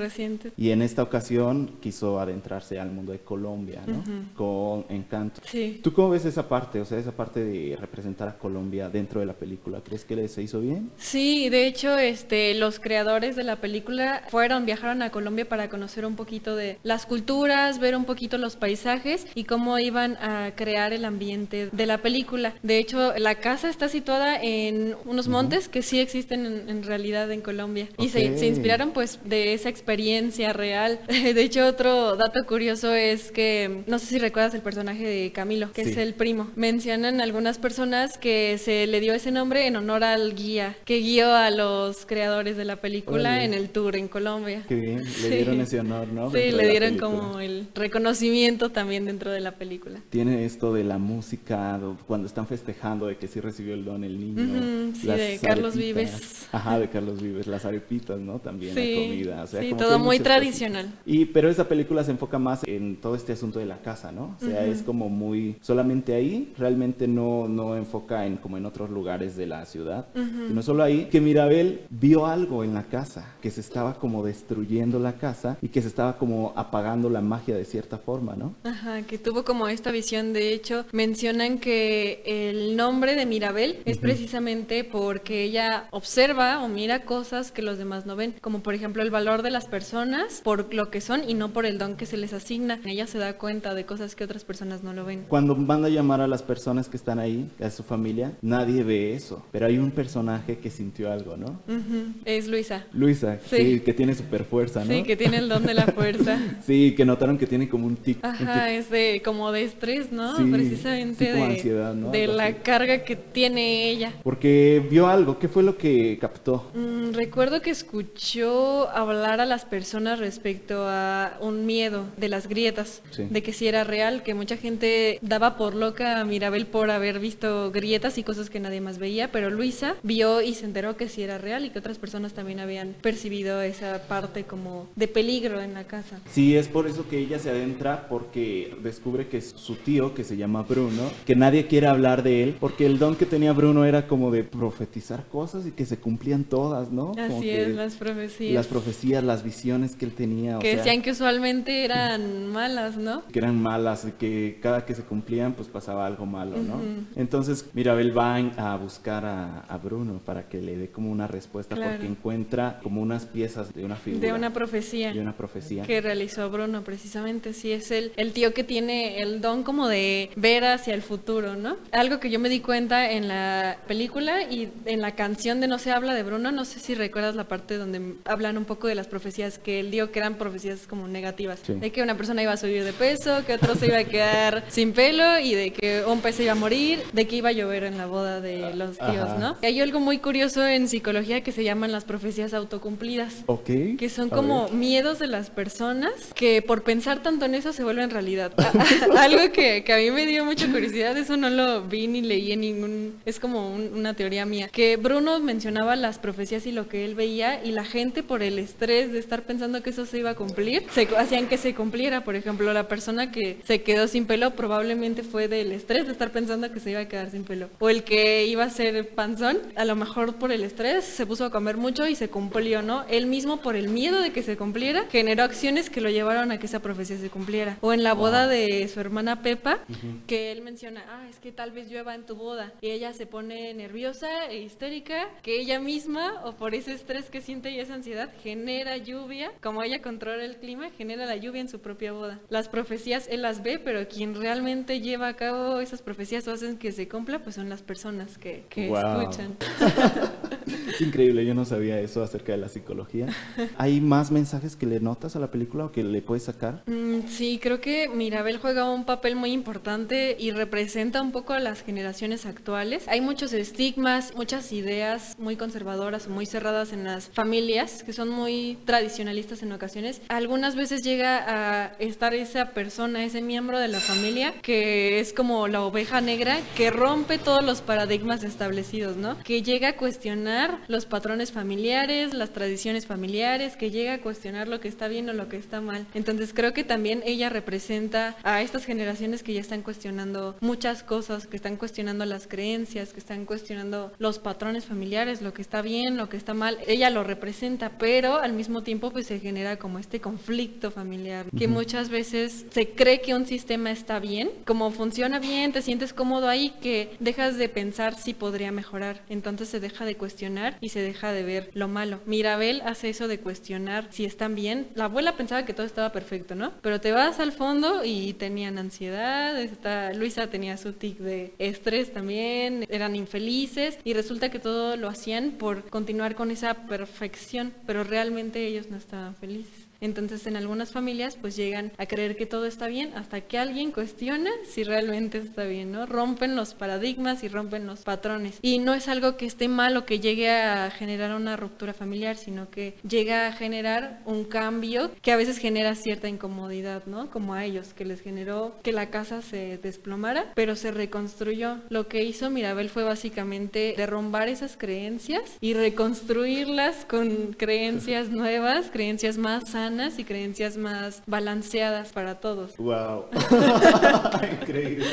Y 0.56 0.70
en 0.70 0.82
esta 0.82 1.02
ocasión 1.02 1.78
quiso 1.81 2.20
adentrarse 2.20 2.78
al 2.78 2.90
mundo 2.90 3.12
de 3.12 3.20
Colombia, 3.20 3.82
¿no? 3.87 4.02
Con 4.34 4.87
Encanto. 4.88 5.40
Sí. 5.44 5.81
¿Tú 5.82 5.92
cómo 5.92 6.10
ves 6.10 6.25
esa 6.25 6.48
parte? 6.48 6.81
O 6.81 6.84
sea, 6.84 6.98
esa 6.98 7.12
parte 7.12 7.44
de 7.44 7.76
representar 7.76 8.28
a 8.28 8.38
Colombia 8.38 8.88
dentro 8.88 9.20
de 9.20 9.26
la 9.26 9.34
película. 9.34 9.81
¿Crees 9.84 10.04
que 10.04 10.28
se 10.28 10.42
hizo 10.42 10.60
bien? 10.60 10.90
Sí, 10.96 11.48
de 11.48 11.66
hecho, 11.66 11.96
este, 11.98 12.54
los 12.54 12.81
creadores 12.81 13.37
de 13.37 13.44
la 13.44 13.56
película 13.56 14.22
fueron, 14.28 14.66
viajaron 14.66 15.02
a 15.02 15.10
Colombia 15.10 15.48
para 15.48 15.69
conocer 15.69 16.04
un 16.04 16.16
poquito 16.16 16.56
de 16.56 16.78
las 16.82 17.06
culturas, 17.06 17.78
ver 17.78 17.96
un 17.96 18.04
poquito 18.04 18.38
los 18.38 18.56
paisajes 18.56 19.26
y 19.34 19.44
cómo 19.44 19.78
iban 19.78 20.16
a 20.16 20.52
crear 20.56 20.93
el 20.93 21.04
ambiente 21.04 21.70
de 21.72 21.86
la 21.86 21.98
película. 21.98 22.54
De 22.62 22.78
hecho, 22.78 23.14
la 23.19 23.36
casa 23.36 23.69
está 23.69 23.88
situada 23.88 24.40
en 24.43 24.96
unos 25.04 25.28
montes 25.28 25.69
que 25.69 25.82
sí 25.82 25.98
existen 26.00 26.46
en, 26.46 26.69
en 26.69 26.82
realidad 26.82 27.31
en 27.31 27.40
Colombia 27.40 27.88
y 27.98 28.08
se, 28.08 28.36
se 28.38 28.46
inspiraron 28.46 28.93
pues 28.93 29.20
de 29.25 29.54
esa 29.54 29.69
experiencia 29.69 30.30
real. 30.38 31.00
De 31.09 31.43
hecho, 31.43 31.67
otro 31.67 32.17
dato 32.17 32.44
curioso 32.47 32.94
es 32.94 33.31
que, 33.32 33.82
no 33.87 33.99
sé 33.99 34.06
si 34.06 34.19
recuerdas 34.19 34.55
el 34.55 34.62
personaje 34.62 35.06
de 35.06 35.32
Camilo, 35.32 35.73
que 35.73 35.85
Sí. 35.85 35.91
es 35.91 35.97
el 35.99 36.15
primo. 36.15 36.50
Mencionan 36.56 37.21
algunas 37.21 37.59
personas 37.59 38.17
que 38.19 38.59
se 38.59 38.87
le 38.87 39.00
dio 39.00 39.12
ese 39.15 39.31
nombre 39.31 39.67
en 39.67 39.77
honor 39.77 40.05
al 40.05 40.35
guía 40.35 40.77
que 40.85 40.99
guió 41.00 41.35
a 41.35 41.50
los 41.50 42.06
creadores 42.06 42.56
de 42.56 42.65
la 42.65 42.77
película 42.77 43.31
Órale. 43.31 43.44
en 43.44 43.55
el 43.55 43.69
tour 43.71 43.97
en 43.97 44.09
Colombia. 44.09 44.65
Qué 44.69 44.75
bien, 44.77 45.05
le 45.05 45.11
Sí. 45.11 45.29
dieron 45.29 45.61
ese 45.61 45.81
honor, 45.81 46.09
¿no? 46.09 46.31
Sí, 46.31 46.38
Dentro 46.38 46.56
le 46.59 46.69
dieron 46.69 46.99
como 46.99 47.41
el 47.41 47.67
reconocimiento 47.75 48.71
también 48.71 49.05
dentro 49.05 49.31
de 49.31 49.41
la 49.41 49.53
película. 49.56 50.00
Tiene 50.11 50.44
esto 50.44 50.73
de 50.73 50.85
la 50.85 50.99
música, 50.99 51.77
do- 51.79 51.97
cuando 52.06 52.27
están 52.27 52.47
festejando 52.47 53.06
de 53.06 53.17
que 53.17 53.29
sí 53.29 53.41
recibió 53.41 53.75
el 53.75 53.85
don 53.85 54.05
el 54.05 54.19
niño. 54.21 54.43
Ujú, 54.43 54.97
sí, 55.00 55.06
de 55.06 55.38
Carlos 55.43 55.77
Vives. 55.77 56.47
Ajá, 56.53 56.79
de 56.79 56.88
Carlos 56.88 57.21
Vives, 57.21 57.47
las 57.47 57.65
arepitas, 57.65 58.19
¿no? 58.19 58.38
También 58.38 58.75
Sí, 58.75 58.94
la 58.94 59.00
comida. 59.00 59.43
O 59.43 59.47
sea, 59.47 59.61
sí, 59.61 59.69
como 59.71 59.81
todo 59.82 59.94
hay 59.94 60.00
muy 60.20 60.25
tradicional. 60.25 60.93
Y, 61.06 61.26
pero 61.26 61.49
esa 61.49 61.69
película 61.69 62.05
se 62.05 62.11
enfoca 62.11 62.38
más 62.38 62.62
en 62.64 62.96
todo 62.96 63.14
este 63.14 63.32
asunto 63.32 63.58
de 63.58 63.67
la 63.67 63.78
casa, 63.78 64.12
¿no? 64.12 64.37
O 64.40 64.44
sea, 64.44 64.64
es 64.64 64.82
como 64.82 65.08
muy, 65.08 65.56
solamente 65.61 66.14
ahí, 66.14 66.52
realmente 66.58 67.08
no, 67.08 67.49
no 67.49 67.76
enfoca 67.76 68.26
en 68.26 68.37
como 68.37 68.56
en 68.56 68.67
otros 68.67 68.90
lugares 68.90 69.37
de 69.37 69.46
la 69.46 69.64
ciudad, 69.67 70.06
sino 70.14 70.62
solo 70.62 70.82
ahí, 70.82 71.06
que 71.11 71.20
Mirabel 71.20 71.82
vio 71.90 72.26
algo 72.26 72.64
en 72.64 72.75
la 72.75 72.84
casa, 72.84 73.34
que 73.40 73.50
se 73.50 73.61
estaba 73.61 73.94
como 73.94 74.25
destruyendo 74.25 74.99
la 74.99 75.14
casa 75.14 75.58
y 75.61 75.69
que 75.69 75.82
se 75.82 75.88
estaba 75.88 76.17
como 76.17 76.52
apagando 76.56 77.11
la 77.11 77.20
magia 77.20 77.56
de 77.56 77.64
cierta 77.64 77.99
forma, 77.99 78.37
¿no? 78.37 78.55
Ajá, 78.64 79.02
que 79.02 79.19
tuvo 79.19 79.44
como 79.44 79.69
esta 79.69 79.90
visión. 79.90 80.32
De 80.32 80.52
hecho, 80.52 80.84
mencionan 80.93 81.58
que 81.58 82.22
el 82.25 82.76
nombre 82.76 83.14
de 83.14 83.26
Mirabel 83.26 83.78
es 83.84 83.99
precisamente 83.99 84.84
porque 84.84 85.44
ella 85.44 85.88
observa 85.90 86.62
o 86.62 86.69
mira 86.69 87.05
cosas 87.05 87.52
que 87.52 87.62
los 87.62 87.78
demás 87.78 88.06
no 88.06 88.17
ven, 88.17 88.34
como 88.40 88.62
por 88.62 88.75
ejemplo 88.75 89.02
el 89.02 89.11
valor 89.11 89.43
de 89.43 89.50
las 89.50 89.67
personas 89.67 90.09
por 90.42 90.72
lo 90.74 90.90
que 90.90 91.00
son 91.00 91.28
y 91.28 91.34
no 91.34 91.50
por 91.52 91.66
el 91.66 91.78
don 91.78 91.96
que 91.96 92.06
se 92.06 92.16
les 92.16 92.32
asigna. 92.32 92.80
Ella 92.84 93.06
se 93.06 93.18
da 93.18 93.34
cuenta 93.34 93.74
de 93.74 93.84
cosas 93.84 94.14
que 94.14 94.24
otras 94.24 94.44
personas 94.44 94.82
no 94.82 94.92
lo 94.92 95.04
ven. 95.04 95.24
Cuando 95.28 95.54
van 95.54 95.84
a 95.84 95.88
llamar 95.88 96.20
a 96.20 96.26
las 96.26 96.42
personas 96.42 96.88
que 96.88 96.96
están 96.96 97.18
ahí, 97.18 97.48
a 97.62 97.70
su 97.70 97.82
familia, 97.82 98.32
nadie 98.42 98.82
ve 98.82 99.14
eso, 99.14 99.44
pero 99.52 99.66
hay 99.66 99.78
un 99.78 99.90
personaje 99.90 100.58
que 100.58 100.70
sintió 100.70 101.10
algo, 101.12 101.36
¿no? 101.36 101.60
Ujú, 101.68 102.12
Es 102.24 102.48
Luisa. 102.48 102.84
Luisa, 102.92 103.38
sí, 103.48 103.56
Sí. 103.56 103.80
que 103.80 103.92
tiene 103.94 104.14
super 104.14 104.44
fuerza, 104.44 104.84
¿no? 104.84 104.92
Sí, 104.92 105.02
que 105.02 105.16
tiene 105.16 105.38
el 105.38 105.48
don 105.48 105.64
de 105.64 105.74
la 105.74 105.86
fuerza. 105.94 106.38
Sí, 106.66 106.94
que 106.96 107.04
notaron 107.04 107.38
que 107.38 107.46
tiene 107.46 107.68
como 107.68 107.86
un 107.86 107.96
tic. 107.96 108.18
un 108.24 108.30
Ajá, 108.30 108.66
tic. 108.66 108.74
es 108.74 108.90
de 108.90 109.22
como 109.24 109.52
de 109.52 109.64
estrés, 109.64 110.10
¿no? 110.12 110.36
Sí, 110.36 110.44
Precisamente 110.50 111.24
sí, 111.26 111.30
como 111.32 111.44
de, 111.46 111.52
ansiedad, 111.54 111.94
¿no? 111.94 112.10
de 112.10 112.26
la 112.26 112.54
carga 112.62 113.04
que 113.04 113.16
tiene 113.16 113.90
ella. 113.90 114.12
Porque 114.22 114.84
vio 114.90 115.06
algo, 115.08 115.38
¿qué 115.38 115.48
fue 115.48 115.62
lo 115.62 115.76
que 115.76 116.18
captó? 116.20 116.70
Mm, 116.74 117.12
recuerdo 117.12 117.60
que 117.62 117.70
escuchó 117.70 118.88
hablar 118.90 119.40
a 119.40 119.46
las 119.46 119.64
personas 119.64 119.99
respecto 120.04 120.84
a 120.86 121.36
un 121.40 121.66
miedo 121.66 122.04
de 122.16 122.28
las 122.28 122.48
grietas, 122.48 123.02
Sí. 123.10 123.26
de 123.30 123.42
que 123.42 123.52
si 123.52 123.66
era 123.66 123.84
real, 123.84 124.22
que 124.22 124.34
mucha 124.34 124.56
gente 124.56 125.19
daba 125.22 125.56
por 125.56 125.74
loca 125.74 126.20
a 126.20 126.24
Mirabel 126.24 126.66
por 126.66 126.90
haber 126.90 127.19
visto 127.20 127.70
grietas 127.72 128.19
y 128.19 128.22
cosas 128.22 128.50
que 128.50 128.60
nadie 128.60 128.80
más 128.80 128.98
veía, 128.98 129.30
pero 129.30 129.50
Luisa 129.50 129.94
vio 130.02 130.40
y 130.42 130.54
se 130.54 130.64
enteró 130.64 130.96
que 130.96 131.08
sí 131.08 131.22
era 131.22 131.38
real 131.38 131.64
y 131.64 131.70
que 131.70 131.78
otras 131.78 131.98
personas 131.98 132.32
también 132.32 132.60
habían 132.60 132.94
percibido 133.00 133.60
esa 133.62 134.02
parte 134.08 134.44
como 134.44 134.88
de 134.96 135.08
peligro 135.08 135.60
en 135.60 135.74
la 135.74 135.84
casa. 135.84 136.19
Sí, 136.32 136.56
es 136.56 136.69
por 136.69 136.86
eso 136.86 137.08
que 137.08 137.19
ella 137.19 137.38
se 137.38 137.50
adentra 137.50 138.08
porque 138.08 138.74
descubre 138.82 139.28
que 139.28 139.38
es 139.38 139.52
su 139.56 139.74
tío, 139.76 140.14
que 140.14 140.24
se 140.24 140.36
llama 140.36 140.62
Bruno, 140.62 141.10
que 141.26 141.36
nadie 141.36 141.66
quiere 141.66 141.86
hablar 141.86 142.22
de 142.22 142.42
él, 142.42 142.56
porque 142.58 142.86
el 142.86 142.98
don 142.98 143.16
que 143.16 143.26
tenía 143.26 143.52
Bruno 143.52 143.84
era 143.84 144.06
como 144.06 144.30
de 144.30 144.44
profetizar 144.44 145.26
cosas 145.26 145.66
y 145.66 145.72
que 145.72 145.84
se 145.86 145.98
cumplían 145.98 146.44
todas, 146.44 146.90
¿no? 146.90 147.12
Como 147.12 147.38
Así 147.38 147.46
que 147.46 147.62
es, 147.62 147.69
las 147.74 147.94
profecías. 147.94 148.54
Las 148.54 148.66
profecías, 148.66 149.24
las 149.24 149.42
visiones 149.42 149.90
que 149.97 150.05
él 150.05 150.13
tenía, 150.13 150.56
o 150.59 150.61
que 150.61 150.69
sea, 150.75 150.77
decían 150.85 151.03
que 151.03 151.11
usualmente 151.13 151.85
eran 151.85 152.47
malas, 152.49 152.97
¿no? 152.97 153.25
que 153.27 153.39
eran 153.39 153.61
malas 153.61 154.05
y 154.06 154.13
que 154.13 154.59
cada 154.63 154.85
que 154.85 154.94
se 154.94 155.03
cumplían 155.03 155.53
pues 155.55 155.69
pasaba 155.69 156.06
algo 156.06 156.27
malo, 156.27 156.56
¿no? 156.59 156.81
Entonces 157.17 157.67
Mirabel 157.75 158.17
va 158.17 158.37
a 158.37 158.77
buscar 158.77 159.25
a, 159.25 159.61
a 159.61 159.77
Bruno 159.79 160.20
para 160.25 160.49
que 160.49 160.61
le 160.61 160.77
dé 160.77 160.89
como 160.91 161.11
una 161.11 161.27
respuesta 161.27 161.77
Claro. 161.77 161.93
porque 161.93 162.06
encuentra 162.06 162.81
como 162.82 163.01
unas 163.01 163.27
piezas 163.27 163.73
de 163.75 163.85
una 163.85 163.97
figura. 163.97 164.27
De 164.27 164.32
una 164.32 164.53
profecía. 164.53 165.13
de 165.13 165.20
una 165.20 165.37
profecía. 165.37 165.82
que 165.85 166.01
realizó 166.01 166.51
Bruno 166.51 166.82
precisamente, 166.82 167.53
sí 167.53 167.73
es 167.73 167.91
el, 167.91 168.13
el 168.17 168.32
tío 168.32 168.53
que 168.55 168.65
tiene 168.65 169.20
el 169.23 169.41
don 169.41 169.63
como 169.63 169.89
de 169.89 170.31
ver 170.37 170.65
hacia 170.65 170.94
el 170.94 171.03
futuro, 171.03 171.56
¿no? 171.56 171.77
Algo 171.93 172.19
que 172.20 172.31
yo 172.31 172.39
me 172.41 172.49
di 172.49 172.61
cuenta 172.61 173.11
en 173.13 173.29
la 173.29 173.79
película 173.87 174.43
y 174.51 174.69
en 174.87 175.01
la 175.01 175.15
canción 175.15 175.61
de 175.61 175.69
No 175.69 175.79
se 175.79 175.91
habla 175.93 176.15
de 176.15 176.23
Bruno, 176.23 176.51
no 176.53 176.65
sé 176.65 176.81
si 176.81 176.94
recuerdas 176.94 177.35
la 177.35 177.44
parte 177.49 177.77
donde 177.77 178.15
hablan 178.25 178.59
un 178.59 178.65
poco 178.65 178.89
de 178.89 178.94
las 178.94 179.06
profecías 179.06 179.59
que 179.59 179.69
él 179.79 179.91
dio 179.91 180.10
que 180.10 180.19
eran 180.19 180.36
profecías 180.36 180.86
como 180.89 181.06
negativas, 181.06 181.60
de 181.67 181.93
que 181.93 182.03
una 182.03 182.17
persona 182.17 182.43
iba 182.43 182.53
a 182.53 182.56
subir 182.56 182.82
de 182.82 182.93
peso, 182.93 183.44
que 183.46 183.55
otro 183.55 183.74
se 183.74 183.86
iba 183.86 183.98
a 183.98 184.05
quedar 184.05 184.65
sin 184.69 184.93
pelo 184.93 185.39
y 185.39 185.55
de 185.55 185.72
que 185.72 186.03
un 186.06 186.20
pez 186.20 186.41
iba 186.41 186.53
a 186.53 186.56
morir, 186.56 187.00
de 187.12 187.27
que 187.27 187.36
iba 187.36 187.50
a 187.50 187.53
llover 187.53 187.84
en 187.84 187.98
la 187.98 188.06
boda 188.06 188.41
de 188.41 188.74
los 188.74 188.98
tíos, 188.98 189.39
¿no? 189.39 189.56
Y 189.62 189.67
hay 189.67 189.81
algo 189.81 190.00
muy 190.00 190.19
curioso 190.19 190.67
en 190.67 190.89
psicología 190.89 191.43
que 191.43 191.53
se 191.53 191.65
llaman 191.65 191.93
las 191.93 192.05
profecías 192.05 192.55
autocumplidas. 192.55 193.44
Ok. 193.46 193.70
Que 193.98 194.08
son 194.08 194.29
como 194.29 194.69
miedos 194.69 195.19
de 195.19 195.27
las 195.27 195.50
personas 195.50 196.12
que 196.34 196.62
por 196.62 196.82
pensar 196.82 197.22
tanto 197.22 197.44
en 197.44 197.55
eso 197.55 197.72
se 197.72 197.84
vuelven 197.84 198.10
realidad. 198.10 198.53
algo 199.19 199.53
que, 199.53 199.84
que, 199.84 199.93
a 199.93 199.96
mí 199.98 200.10
me 200.10 200.27
dio 200.27 200.44
mucha 200.44 200.70
curiosidad, 200.70 201.17
eso 201.17 201.36
no 201.36 201.50
lo 201.50 201.82
vi 201.82 202.06
ni 202.06 202.22
leí 202.22 202.53
en 202.53 202.60
ningún... 202.60 203.15
Es 203.24 203.39
como 203.39 203.74
una 203.74 204.15
teoría 204.15 204.46
mía. 204.46 204.69
Que 204.69 204.96
Bruno 204.96 205.39
mencionaba 205.41 205.96
las 205.96 206.19
profecías 206.19 206.67
y 206.67 206.72
lo 206.72 206.89
que 206.89 207.05
él 207.05 207.15
veía 207.15 207.62
y 207.65 207.72
la 207.72 207.84
gente 207.84 208.22
por 208.22 208.43
el 208.43 208.58
estrés 208.58 209.12
de 209.12 209.19
estar 209.19 209.43
pensando 209.43 209.59
que 209.82 209.90
eso 209.90 210.06
se 210.06 210.19
iba 210.19 210.31
a 210.31 210.34
cumplir, 210.34 210.84
se 210.90 211.08
hacían 211.17 211.46
que 211.46 211.58
se 211.58 211.74
cumpliera. 211.74 212.24
Por 212.24 212.34
ejemplo, 212.34 212.72
la 212.72 212.88
persona 212.88 213.31
que 213.31 213.58
se 213.64 213.82
quedó 213.82 214.08
sin 214.08 214.26
pelo 214.26 214.52
probablemente 214.52 215.22
fue 215.22 215.48
del 215.48 215.72
estrés 215.72 216.06
de 216.06 216.12
estar 216.12 216.31
pensando 216.31 216.72
que 216.72 216.81
se 216.81 216.90
iba 216.90 217.00
a 217.00 217.08
quedar 217.08 217.31
sin 217.31 217.44
pelo. 217.44 217.69
O 217.79 217.90
el 217.90 218.02
que 218.02 218.46
iba 218.46 218.64
a 218.64 218.70
ser 218.70 219.10
panzón, 219.10 219.58
a 219.76 219.84
lo 219.84 219.96
mejor 219.96 220.36
por 220.36 220.50
el 220.50 220.64
estrés 220.64 221.05
se 221.05 221.26
puso 221.26 221.44
a 221.44 221.50
comer 221.50 221.76
mucho 221.76 222.06
y 222.06 222.14
se 222.14 222.31
cumplió, 222.31 222.82
¿no? 222.82 223.05
Él 223.08 223.26
mismo 223.26 223.58
por 223.58 223.76
el 223.76 223.88
miedo 223.88 224.20
de 224.22 224.32
que 224.32 224.43
se 224.43 224.56
cumpliera, 224.56 225.06
generó 225.10 225.44
acciones 225.44 225.90
que 225.90 226.00
lo 226.00 226.08
llevaron 226.08 226.50
a 226.52 226.58
que 226.58 226.67
esa 226.67 226.81
profecía 226.81 227.19
se 227.19 227.29
cumpliera. 227.31 227.76
O 227.82 227.93
en 227.93 228.02
la 228.02 228.14
boda 228.14 228.46
de 228.46 228.88
su 228.88 228.98
hermana 229.00 229.43
Pepa, 229.43 229.81
que 230.26 230.52
él 230.52 230.62
menciona, 230.62 231.05
ah, 231.08 231.26
es 231.29 231.38
que 231.38 231.52
tal 231.52 231.70
vez 231.70 231.90
llueva 231.90 232.14
en 232.14 232.24
tu 232.24 232.34
boda. 232.34 232.72
Y 232.81 232.90
ella 232.90 233.12
se 233.12 233.26
pone 233.26 233.74
nerviosa 233.74 234.46
e 234.46 234.58
histérica, 234.62 235.29
que 235.43 235.60
ella 235.60 235.81
misma, 235.81 236.43
o 236.44 236.52
por 236.52 236.74
ese 236.74 236.93
estrés 236.93 237.31
que 237.31 237.40
siente 237.40 237.70
y 237.70 237.81
esa 237.81 237.94
ansiedad, 237.94 238.31
genera 238.43 238.96
lluvia. 238.96 239.49
Como 239.62 239.82
ella 239.82 240.02
controla 240.02 240.44
el 240.44 240.56
clima, 240.56 240.90
genera 240.90 241.26
la 241.26 241.36
lluvia 241.36 241.60
en 241.60 241.69
su 241.69 241.80
propia 241.80 242.12
boda. 242.12 242.40
Las 242.48 242.69
profecías 242.69 243.28
él 243.28 243.42
las 243.42 243.62
ve, 243.62 243.78
pero 243.78 244.06
quien 244.08 244.34
realmente 244.34 245.00
lleva 245.00 245.28
a 245.28 245.36
cabo 245.36 245.80
esas 245.80 246.02
profecías 246.02 246.46
o 246.48 246.52
hacen 246.52 246.78
que 246.78 246.92
se 246.92 247.08
cumpla, 247.08 247.40
pues 247.40 247.56
son 247.56 247.69
las 247.69 247.82
personas 247.82 248.38
que, 248.38 248.64
escuchan. 248.70 249.56
increíble, 251.00 251.44
yo 251.44 251.54
no 251.54 251.64
sabía 251.64 252.00
eso 252.00 252.22
acerca 252.22 252.52
de 252.52 252.58
la 252.58 252.69
psicología. 252.69 253.28
¿Hay 253.76 254.00
más 254.00 254.30
mensajes 254.30 254.76
que 254.76 254.86
le 254.86 255.00
notas 255.00 255.36
a 255.36 255.38
la 255.38 255.50
película 255.50 255.86
o 255.86 255.92
que 255.92 256.02
le 256.02 256.22
puedes 256.22 256.44
sacar? 256.44 256.82
Mm, 256.86 257.28
sí, 257.28 257.58
creo 257.62 257.80
que 257.80 258.08
Mirabel 258.08 258.58
juega 258.58 258.90
un 258.90 259.04
papel 259.04 259.36
muy 259.36 259.52
importante 259.52 260.36
y 260.38 260.50
representa 260.50 261.22
un 261.22 261.32
poco 261.32 261.52
a 261.52 261.60
las 261.60 261.82
generaciones 261.82 262.46
actuales. 262.46 263.06
Hay 263.08 263.20
muchos 263.20 263.52
estigmas, 263.52 264.34
muchas 264.34 264.72
ideas 264.72 265.34
muy 265.38 265.56
conservadoras 265.56 266.26
o 266.26 266.30
muy 266.30 266.46
cerradas 266.46 266.92
en 266.92 267.04
las 267.04 267.28
familias 267.28 268.02
que 268.02 268.12
son 268.12 268.28
muy 268.28 268.78
tradicionalistas 268.84 269.40
en 269.63 269.73
ocasiones. 269.73 270.20
Algunas 270.29 270.77
veces 270.77 271.03
llega 271.03 271.44
a 271.47 271.93
estar 271.99 272.35
esa 272.35 272.70
persona, 272.70 273.25
ese 273.25 273.41
miembro 273.41 273.79
de 273.79 273.89
la 273.89 274.01
familia 274.01 274.53
que 274.63 275.19
es 275.19 275.32
como 275.32 275.67
la 275.67 275.82
oveja 275.82 276.20
negra 276.20 276.59
que 276.77 276.91
rompe 276.91 277.39
todos 277.39 277.65
los 277.65 277.81
paradigmas 277.81 278.44
establecidos, 278.44 279.17
¿no? 279.17 279.39
Que 279.43 279.63
llega 279.63 279.89
a 279.89 279.97
cuestionar 279.97 280.79
los 280.89 281.06
patrones 281.06 281.53
familiares, 281.53 282.35
las 282.35 282.51
tradiciones 282.51 283.06
familiares, 283.06 283.77
que 283.77 283.91
llega 283.91 284.15
a 284.15 284.20
cuestionar 284.20 284.69
lo 284.69 284.79
que 284.79 284.89
está 284.89 285.09
bien 285.09 285.29
o 285.29 285.32
lo 285.32 285.49
que 285.49 285.56
está 285.56 285.81
mal. 285.81 286.06
Entonces 286.15 286.53
creo 286.55 286.73
que 286.73 286.85
también 286.85 287.23
ella 287.25 287.49
representa 287.49 288.37
a 288.43 288.63
estas 288.63 288.85
generaciones 288.85 289.43
que 289.43 289.55
ya 289.55 289.61
están 289.61 289.82
cuestionando 289.82 290.56
muchas 290.61 291.03
cosas, 291.03 291.47
que 291.47 291.56
están 291.56 291.77
cuestionando 291.77 292.27
las 292.27 292.47
creencias, 292.47 293.13
que 293.13 293.20
están 293.20 293.47
cuestionando 293.47 294.13
los 294.19 294.39
patrones 294.39 294.85
familiares, 294.85 295.41
lo 295.41 295.55
que 295.55 295.63
está 295.63 295.82
bien, 295.82 296.17
lo 296.17 296.29
que 296.29 296.37
está 296.37 296.55
mal. 296.55 296.79
Ella 296.87 297.11
lo 297.11 297.25
representa, 297.25 297.93
pero 297.99 298.39
al 298.39 298.53
mismo 298.53 298.82
tiempo 298.82 299.11
pues 299.11 299.30
se 299.31 299.39
genera 299.39 299.77
como 299.77 300.01
este 300.01 300.20
conflicto 300.20 300.91
familiar, 300.91 301.46
que 301.56 301.69
muchas 301.69 302.08
veces 302.08 302.67
se 302.69 302.89
cree 302.89 303.20
que 303.20 303.32
un 303.32 303.46
sistema 303.46 303.93
está 303.93 304.19
bien, 304.19 304.51
como 304.65 304.91
funciona 304.91 305.39
bien, 305.39 305.70
te 305.72 305.82
sientes 305.82 306.13
cómodo 306.13 306.49
ahí, 306.49 306.75
que 306.82 307.13
dejas 307.20 307.56
de 307.56 307.69
pensar 307.69 308.17
si 308.17 308.34
podría 308.34 308.72
mejorar. 308.72 309.22
Entonces 309.29 309.69
se 309.69 309.79
deja 309.79 310.05
de 310.05 310.17
cuestionar 310.17 310.79
y 310.81 310.89
se 310.89 311.01
deja 311.01 311.31
de 311.31 311.44
ver 311.44 311.70
lo 311.75 311.87
malo. 311.87 312.19
Mirabel 312.27 312.82
hace 312.84 313.08
eso 313.08 313.29
de 313.29 313.39
cuestionar 313.39 314.08
si 314.10 314.25
están 314.25 314.56
bien. 314.56 314.89
La 314.96 315.05
abuela 315.05 315.37
pensaba 315.37 315.65
que 315.65 315.75
todo 315.75 315.87
estaba 315.87 316.10
perfecto, 316.10 316.56
¿no? 316.56 316.72
Pero 316.82 317.01
te 317.01 317.13
vas 317.13 317.39
al 317.39 317.53
fondo 317.53 318.05
y 318.05 318.32
tenían 318.32 318.79
ansiedad, 318.79 319.60
esta, 319.63 320.13
Luisa 320.13 320.49
tenía 320.49 320.77
su 320.77 320.93
tic 320.93 321.19
de 321.19 321.55
estrés 321.60 322.13
también, 322.13 322.84
eran 322.89 323.15
infelices 323.15 323.96
y 324.03 324.13
resulta 324.13 324.51
que 324.51 324.58
todo 324.58 324.96
lo 324.96 325.08
hacían 325.08 325.53
por 325.53 325.89
continuar 325.89 326.34
con 326.34 326.51
esa 326.51 326.75
perfección, 326.89 327.72
pero 327.87 328.03
realmente 328.03 328.67
ellos 328.67 328.91
no 328.91 328.96
estaban 328.96 329.19
felices. 329.39 329.90
Entonces 330.00 330.46
en 330.46 330.56
algunas 330.56 330.92
familias 330.92 331.36
pues 331.40 331.56
llegan 331.56 331.92
a 331.98 332.06
creer 332.06 332.36
que 332.36 332.46
todo 332.46 332.66
está 332.66 332.88
bien 332.88 333.12
hasta 333.14 333.42
que 333.42 333.58
alguien 333.58 333.92
cuestiona 333.92 334.50
si 334.64 334.82
realmente 334.82 335.38
está 335.38 335.64
bien, 335.64 335.92
¿no? 335.92 336.06
Rompen 336.06 336.56
los 336.56 336.74
paradigmas 336.74 337.44
y 337.44 337.48
rompen 337.48 337.86
los 337.86 338.00
patrones. 338.00 338.58
Y 338.62 338.78
no 338.78 338.94
es 338.94 339.08
algo 339.08 339.36
que 339.36 339.46
esté 339.46 339.69
mal 339.69 339.96
o 339.96 340.06
que 340.06 340.20
llegue 340.20 340.50
a 340.50 340.90
generar 340.90 341.34
una 341.34 341.56
ruptura 341.56 341.92
familiar, 341.92 342.36
sino 342.36 342.70
que 342.70 342.94
llega 343.06 343.46
a 343.46 343.52
generar 343.52 344.20
un 344.24 344.44
cambio 344.44 345.10
que 345.22 345.32
a 345.32 345.36
veces 345.36 345.58
genera 345.58 345.94
cierta 345.94 346.28
incomodidad, 346.28 347.04
¿no? 347.06 347.30
Como 347.30 347.54
a 347.54 347.64
ellos, 347.64 347.92
que 347.94 348.04
les 348.04 348.22
generó 348.22 348.76
que 348.82 348.92
la 348.92 349.10
casa 349.10 349.42
se 349.42 349.78
desplomara, 349.78 350.52
pero 350.54 350.76
se 350.76 350.92
reconstruyó. 350.92 351.78
Lo 351.90 352.08
que 352.08 352.24
hizo 352.24 352.50
Mirabel 352.50 352.88
fue 352.88 353.02
básicamente 353.02 353.94
derrumbar 353.96 354.48
esas 354.48 354.76
creencias 354.76 355.42
y 355.60 355.74
reconstruirlas 355.74 357.04
con 357.04 357.52
creencias 357.52 358.30
nuevas, 358.30 358.90
creencias 358.90 359.36
más 359.36 359.70
sanas 359.70 359.90
y 359.91 360.25
creencias 360.25 360.77
más 360.77 361.23
balanceadas 361.27 362.13
para 362.13 362.39
todos. 362.39 362.77
Wow. 362.77 363.25
Increíble. 364.63 365.05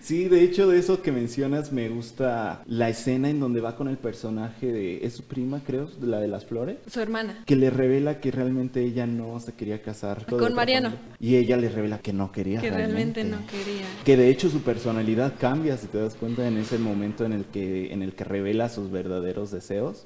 Sí, 0.00 0.28
de 0.28 0.44
hecho 0.44 0.68
de 0.68 0.78
eso 0.78 1.02
que 1.02 1.10
mencionas 1.10 1.72
me 1.72 1.88
gusta 1.88 2.62
la 2.66 2.88
escena 2.88 3.28
en 3.28 3.40
donde 3.40 3.60
va 3.60 3.74
con 3.74 3.88
el 3.88 3.98
personaje 3.98 4.70
de 4.70 5.04
es 5.04 5.14
su 5.14 5.24
prima, 5.24 5.60
creo, 5.66 5.88
la 6.00 6.20
de 6.20 6.28
las 6.28 6.46
flores. 6.46 6.78
Su 6.86 7.00
hermana. 7.00 7.42
Que 7.44 7.56
le 7.56 7.70
revela 7.70 8.20
que 8.20 8.30
realmente 8.30 8.82
ella 8.84 9.06
no 9.06 9.40
se 9.40 9.52
quería 9.52 9.82
casar 9.82 10.24
con 10.26 10.54
Mariano. 10.54 10.92
Y 11.18 11.36
ella 11.36 11.56
le 11.56 11.68
revela 11.68 11.98
que 11.98 12.12
no 12.12 12.30
quería. 12.30 12.60
Que 12.60 12.70
realmente. 12.70 13.24
no 13.24 13.38
quería. 13.48 13.86
Que 14.04 14.16
de 14.16 14.28
hecho 14.28 14.48
su 14.48 14.60
personalidad 14.60 15.34
cambia, 15.40 15.76
si 15.76 15.88
te 15.88 15.98
das 15.98 16.14
cuenta 16.14 16.46
en 16.46 16.56
ese 16.56 16.78
momento 16.78 17.24
en 17.24 17.32
el 17.32 17.44
que 17.46 17.92
en 17.92 18.02
el 18.02 18.12
que 18.12 18.24
revela 18.24 18.68
sus 18.68 18.90
verdaderos 18.92 19.50
deseos, 19.50 20.04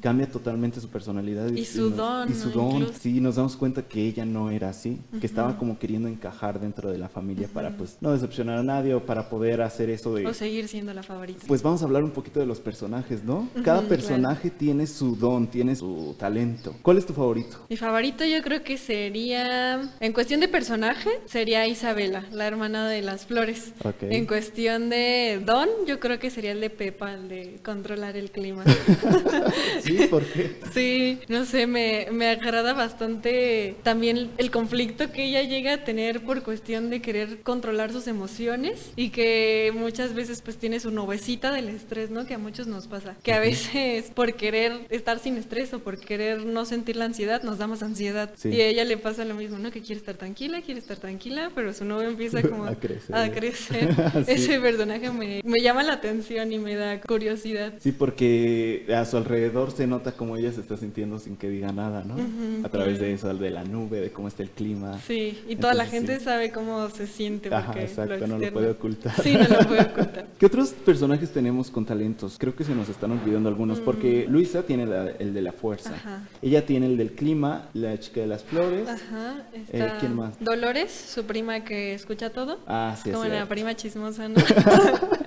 cambia 0.00 0.30
totalmente 0.30 0.80
su 0.80 0.88
personalidad 0.88 1.50
y, 1.50 1.64
su 1.64 1.90
don. 1.90 2.30
Y 2.30 2.34
su 2.34 2.50
don. 2.50 2.88
Sí, 2.98 3.20
nos 3.20 3.36
damos 3.36 3.56
cuenta 3.56 3.65
que 3.74 4.06
ella 4.06 4.24
no 4.24 4.50
era 4.50 4.70
así, 4.70 4.98
que 5.20 5.26
estaba 5.26 5.58
como 5.58 5.78
queriendo 5.78 6.08
encajar 6.08 6.60
dentro 6.60 6.90
de 6.90 6.98
la 6.98 7.08
familia 7.08 7.48
para 7.52 7.76
pues 7.76 7.98
no 8.00 8.12
decepcionar 8.12 8.58
a 8.58 8.62
nadie 8.62 8.94
o 8.94 9.04
para 9.04 9.28
poder 9.28 9.62
hacer 9.62 9.90
eso 9.90 10.14
de... 10.14 10.26
O 10.26 10.34
seguir 10.34 10.68
siendo 10.68 10.92
la 10.94 11.02
favorita. 11.02 11.44
Pues 11.46 11.62
vamos 11.62 11.82
a 11.82 11.84
hablar 11.84 12.04
un 12.04 12.10
poquito 12.10 12.40
de 12.40 12.46
los 12.46 12.60
personajes, 12.60 13.24
¿no? 13.24 13.48
Cada 13.64 13.82
personaje 13.82 14.50
tiene 14.50 14.86
su 14.86 15.16
don, 15.16 15.48
tiene 15.48 15.76
su 15.76 16.14
talento. 16.18 16.74
¿Cuál 16.82 16.98
es 16.98 17.06
tu 17.06 17.12
favorito? 17.12 17.66
Mi 17.68 17.76
favorito 17.76 18.24
yo 18.24 18.42
creo 18.42 18.62
que 18.62 18.76
sería, 18.76 19.90
en 20.00 20.12
cuestión 20.12 20.40
de 20.40 20.48
personaje, 20.48 21.10
sería 21.26 21.66
Isabela, 21.66 22.24
la 22.32 22.46
hermana 22.46 22.88
de 22.88 23.02
las 23.02 23.26
flores. 23.26 23.72
En 24.00 24.26
cuestión 24.26 24.88
de 24.90 25.40
don, 25.44 25.68
yo 25.86 26.00
creo 26.00 26.18
que 26.18 26.30
sería 26.30 26.52
el 26.52 26.60
de 26.60 26.70
Pepa, 26.70 27.14
el 27.14 27.28
de 27.28 27.60
controlar 27.64 28.16
el 28.16 28.30
clima. 28.30 28.64
sí, 29.82 30.06
¿por 30.10 30.24
qué? 30.24 30.56
Sí, 30.72 31.18
no 31.28 31.44
sé, 31.44 31.66
me, 31.66 32.08
me 32.12 32.28
agrada 32.28 32.72
bastante 32.72 33.55
también 33.82 34.30
el 34.38 34.50
conflicto 34.50 35.10
que 35.12 35.24
ella 35.24 35.42
llega 35.42 35.74
a 35.74 35.84
tener 35.84 36.24
por 36.24 36.42
cuestión 36.42 36.90
de 36.90 37.00
querer 37.00 37.40
controlar 37.42 37.92
sus 37.92 38.06
emociones 38.06 38.92
y 38.96 39.10
que 39.10 39.72
muchas 39.74 40.14
veces 40.14 40.42
pues 40.42 40.56
tiene 40.56 40.80
su 40.80 40.90
novecita 40.90 41.52
del 41.52 41.68
estrés, 41.68 42.10
¿no? 42.10 42.26
Que 42.26 42.34
a 42.34 42.38
muchos 42.38 42.66
nos 42.66 42.86
pasa. 42.86 43.16
Que 43.22 43.32
a 43.32 43.40
veces 43.40 44.10
por 44.14 44.34
querer 44.34 44.86
estar 44.90 45.18
sin 45.18 45.36
estrés 45.36 45.72
o 45.74 45.80
por 45.80 45.98
querer 45.98 46.44
no 46.44 46.64
sentir 46.64 46.96
la 46.96 47.04
ansiedad 47.06 47.42
nos 47.42 47.58
damos 47.58 47.82
ansiedad. 47.82 48.30
Y 48.44 48.60
a 48.60 48.68
ella 48.68 48.84
le 48.84 48.96
pasa 48.96 49.24
lo 49.24 49.34
mismo, 49.34 49.58
¿no? 49.58 49.70
Que 49.70 49.80
quiere 49.80 49.98
estar 49.98 50.16
tranquila, 50.16 50.62
quiere 50.62 50.80
estar 50.80 50.96
tranquila, 50.96 51.50
pero 51.54 51.72
su 51.72 51.84
novio 51.84 52.08
empieza 52.08 52.42
como 52.48 52.64
a 52.64 52.74
crecer. 52.74 53.14
A 53.14 53.30
crecer. 53.30 53.88
Ese 54.26 54.60
personaje 54.60 55.10
me, 55.10 55.40
me 55.44 55.60
llama 55.60 55.82
la 55.82 55.94
atención 55.94 56.52
y 56.52 56.58
me 56.58 56.74
da 56.74 57.00
curiosidad. 57.00 57.74
Sí, 57.80 57.92
porque 57.92 58.86
a 58.94 59.04
su 59.04 59.16
alrededor 59.16 59.72
se 59.72 59.86
nota 59.86 60.12
como 60.12 60.36
ella 60.36 60.52
se 60.52 60.60
está 60.60 60.76
sintiendo 60.76 61.18
sin 61.18 61.36
que 61.36 61.48
diga 61.48 61.72
nada, 61.72 62.04
¿no? 62.04 62.16
a 62.64 62.68
través 62.68 62.98
de 62.98 63.12
eso, 63.12 63.32
de 63.32 63.45
la 63.50 63.64
nube, 63.64 64.00
de 64.00 64.10
cómo 64.10 64.28
está 64.28 64.42
el 64.42 64.50
clima. 64.50 64.98
Sí, 65.06 65.42
y 65.48 65.56
toda 65.56 65.74
la 65.74 65.86
gente 65.86 66.20
sabe 66.20 66.50
cómo 66.50 66.88
se 66.90 67.06
siente. 67.06 67.54
Ajá, 67.54 67.80
exacto, 67.80 68.26
no 68.26 68.38
lo 68.38 68.52
puede 68.52 68.70
ocultar. 68.70 69.14
Sí, 69.22 69.34
no 69.34 69.48
lo 69.48 69.66
puede 69.66 69.82
ocultar. 69.82 70.26
¿Qué 70.38 70.46
otros 70.46 70.70
personajes 70.70 71.30
tenemos 71.30 71.70
con 71.70 71.84
talentos? 71.84 72.36
Creo 72.38 72.54
que 72.54 72.64
se 72.64 72.74
nos 72.74 72.88
están 72.88 73.12
olvidando 73.12 73.48
algunos, 73.48 73.80
porque 73.80 74.26
mm. 74.26 74.32
Luisa 74.32 74.62
tiene 74.62 74.84
el 75.18 75.34
de 75.34 75.42
la 75.42 75.52
fuerza. 75.52 75.92
Ella 76.42 76.64
tiene 76.66 76.86
el 76.86 76.96
del 76.96 77.12
clima, 77.12 77.68
la 77.74 77.98
chica 77.98 78.20
de 78.20 78.26
las 78.26 78.44
flores. 78.44 78.88
Ajá. 78.88 79.44
Eh, 79.72 79.92
¿Quién 80.00 80.14
más? 80.14 80.34
Dolores, 80.40 80.90
su 80.90 81.24
prima 81.24 81.64
que 81.64 81.94
escucha 81.94 82.30
todo. 82.30 82.60
Ah, 82.66 82.96
sí, 83.02 83.10
Como 83.10 83.24
la 83.24 83.46
prima 83.46 83.74
chismosa, 83.74 84.28
¿no? 84.28 84.36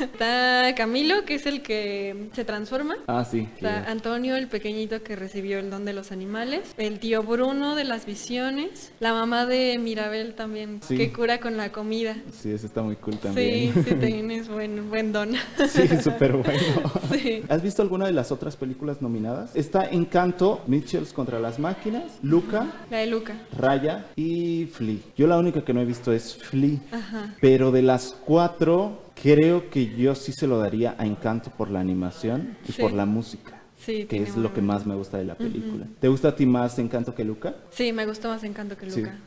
Está 0.00 0.74
Camilo, 0.76 1.24
que 1.24 1.34
es 1.34 1.46
el 1.46 1.62
que 1.62 2.28
se 2.32 2.44
transforma. 2.44 2.96
Ah, 3.06 3.24
sí. 3.24 3.48
Está 3.54 3.90
Antonio, 3.90 4.36
el 4.36 4.48
pequeñito 4.48 5.02
que 5.02 5.16
recibió 5.16 5.58
el 5.58 5.70
don 5.70 5.84
de 5.84 5.92
los 5.92 6.12
animales. 6.12 6.74
El 6.76 6.98
tío 6.98 7.22
Bruno 7.22 7.74
de 7.74 7.84
las 7.84 8.06
visiones. 8.06 8.92
La 9.00 9.12
mamá 9.12 9.46
de 9.46 9.78
Mirabel 9.78 10.34
también, 10.34 10.80
que 10.80 11.12
cura 11.12 11.40
con 11.40 11.56
la 11.56 11.72
comida. 11.72 12.16
Sí, 12.32 12.50
eso 12.50 12.66
está 12.66 12.82
muy 12.82 12.96
cool 12.96 13.18
también. 13.18 13.72
Sí, 13.74 13.82
sí, 13.88 13.94
tienes 14.00 14.48
buen, 14.48 14.88
buen 14.90 15.12
don. 15.12 15.32
Sí, 15.68 15.88
súper 16.02 16.32
bueno. 16.32 16.60
Sí. 17.14 17.42
¿Has 17.48 17.62
visto 17.62 17.82
alguna 17.82 18.06
de 18.06 18.12
las 18.12 18.32
otras 18.32 18.56
películas 18.56 19.00
nominadas? 19.00 19.54
Está 19.54 19.88
Encanto, 19.88 20.62
Mitchells 20.66 21.12
contra 21.12 21.38
las 21.38 21.58
máquinas, 21.58 22.04
Luca. 22.22 22.66
La 22.90 22.98
de 22.98 23.06
Luca. 23.06 23.34
Raya 23.56 24.06
y 24.16 24.66
Flea. 24.66 24.98
Yo 25.16 25.26
la 25.26 25.38
única 25.38 25.64
que 25.64 25.72
no 25.72 25.80
he 25.80 25.84
visto 25.84 26.12
es 26.12 26.36
Flea. 26.36 26.78
Ajá. 26.90 27.34
Pero 27.40 27.70
de 27.70 27.82
las 27.82 28.16
cuatro, 28.24 29.03
creo 29.24 29.70
que 29.70 29.96
yo 29.96 30.14
sí 30.14 30.32
se 30.32 30.46
lo 30.46 30.58
daría 30.58 30.96
a 30.98 31.06
Encanto 31.06 31.48
por 31.48 31.70
la 31.70 31.80
animación 31.80 32.58
y 32.68 32.72
por 32.72 32.92
la 32.92 33.06
música 33.06 33.63
que 33.84 34.22
es 34.22 34.36
lo 34.36 34.52
que 34.52 34.60
más 34.60 34.86
me 34.86 34.94
gusta 34.94 35.18
de 35.18 35.24
la 35.24 35.34
película. 35.34 35.86
¿Te 36.00 36.08
gusta 36.08 36.28
a 36.28 36.36
ti 36.36 36.46
más 36.46 36.78
Encanto 36.78 37.14
que 37.14 37.24
Luca? 37.24 37.54
Sí, 37.70 37.92
me 37.92 38.06
gustó 38.06 38.28
más 38.28 38.44
Encanto 38.44 38.76
que 38.76 38.86
Luca. 38.86 39.18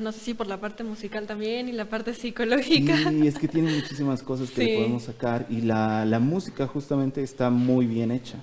No 0.00 0.12
sé 0.12 0.20
si 0.20 0.34
por 0.34 0.46
la 0.46 0.60
parte 0.60 0.84
musical 0.84 1.26
también 1.26 1.68
y 1.68 1.72
la 1.72 1.86
parte 1.86 2.14
psicológica. 2.14 2.96
Sí, 2.96 3.26
es 3.26 3.38
que 3.38 3.48
tiene 3.48 3.72
muchísimas 3.72 4.22
cosas 4.22 4.50
que 4.50 4.64
le 4.64 4.76
podemos 4.76 5.02
sacar 5.04 5.46
y 5.48 5.62
la, 5.62 6.04
la, 6.04 6.18
música 6.18 6.66
justamente 6.66 7.22
está 7.22 7.50
muy 7.50 7.86
bien 7.86 8.10
hecha. 8.10 8.38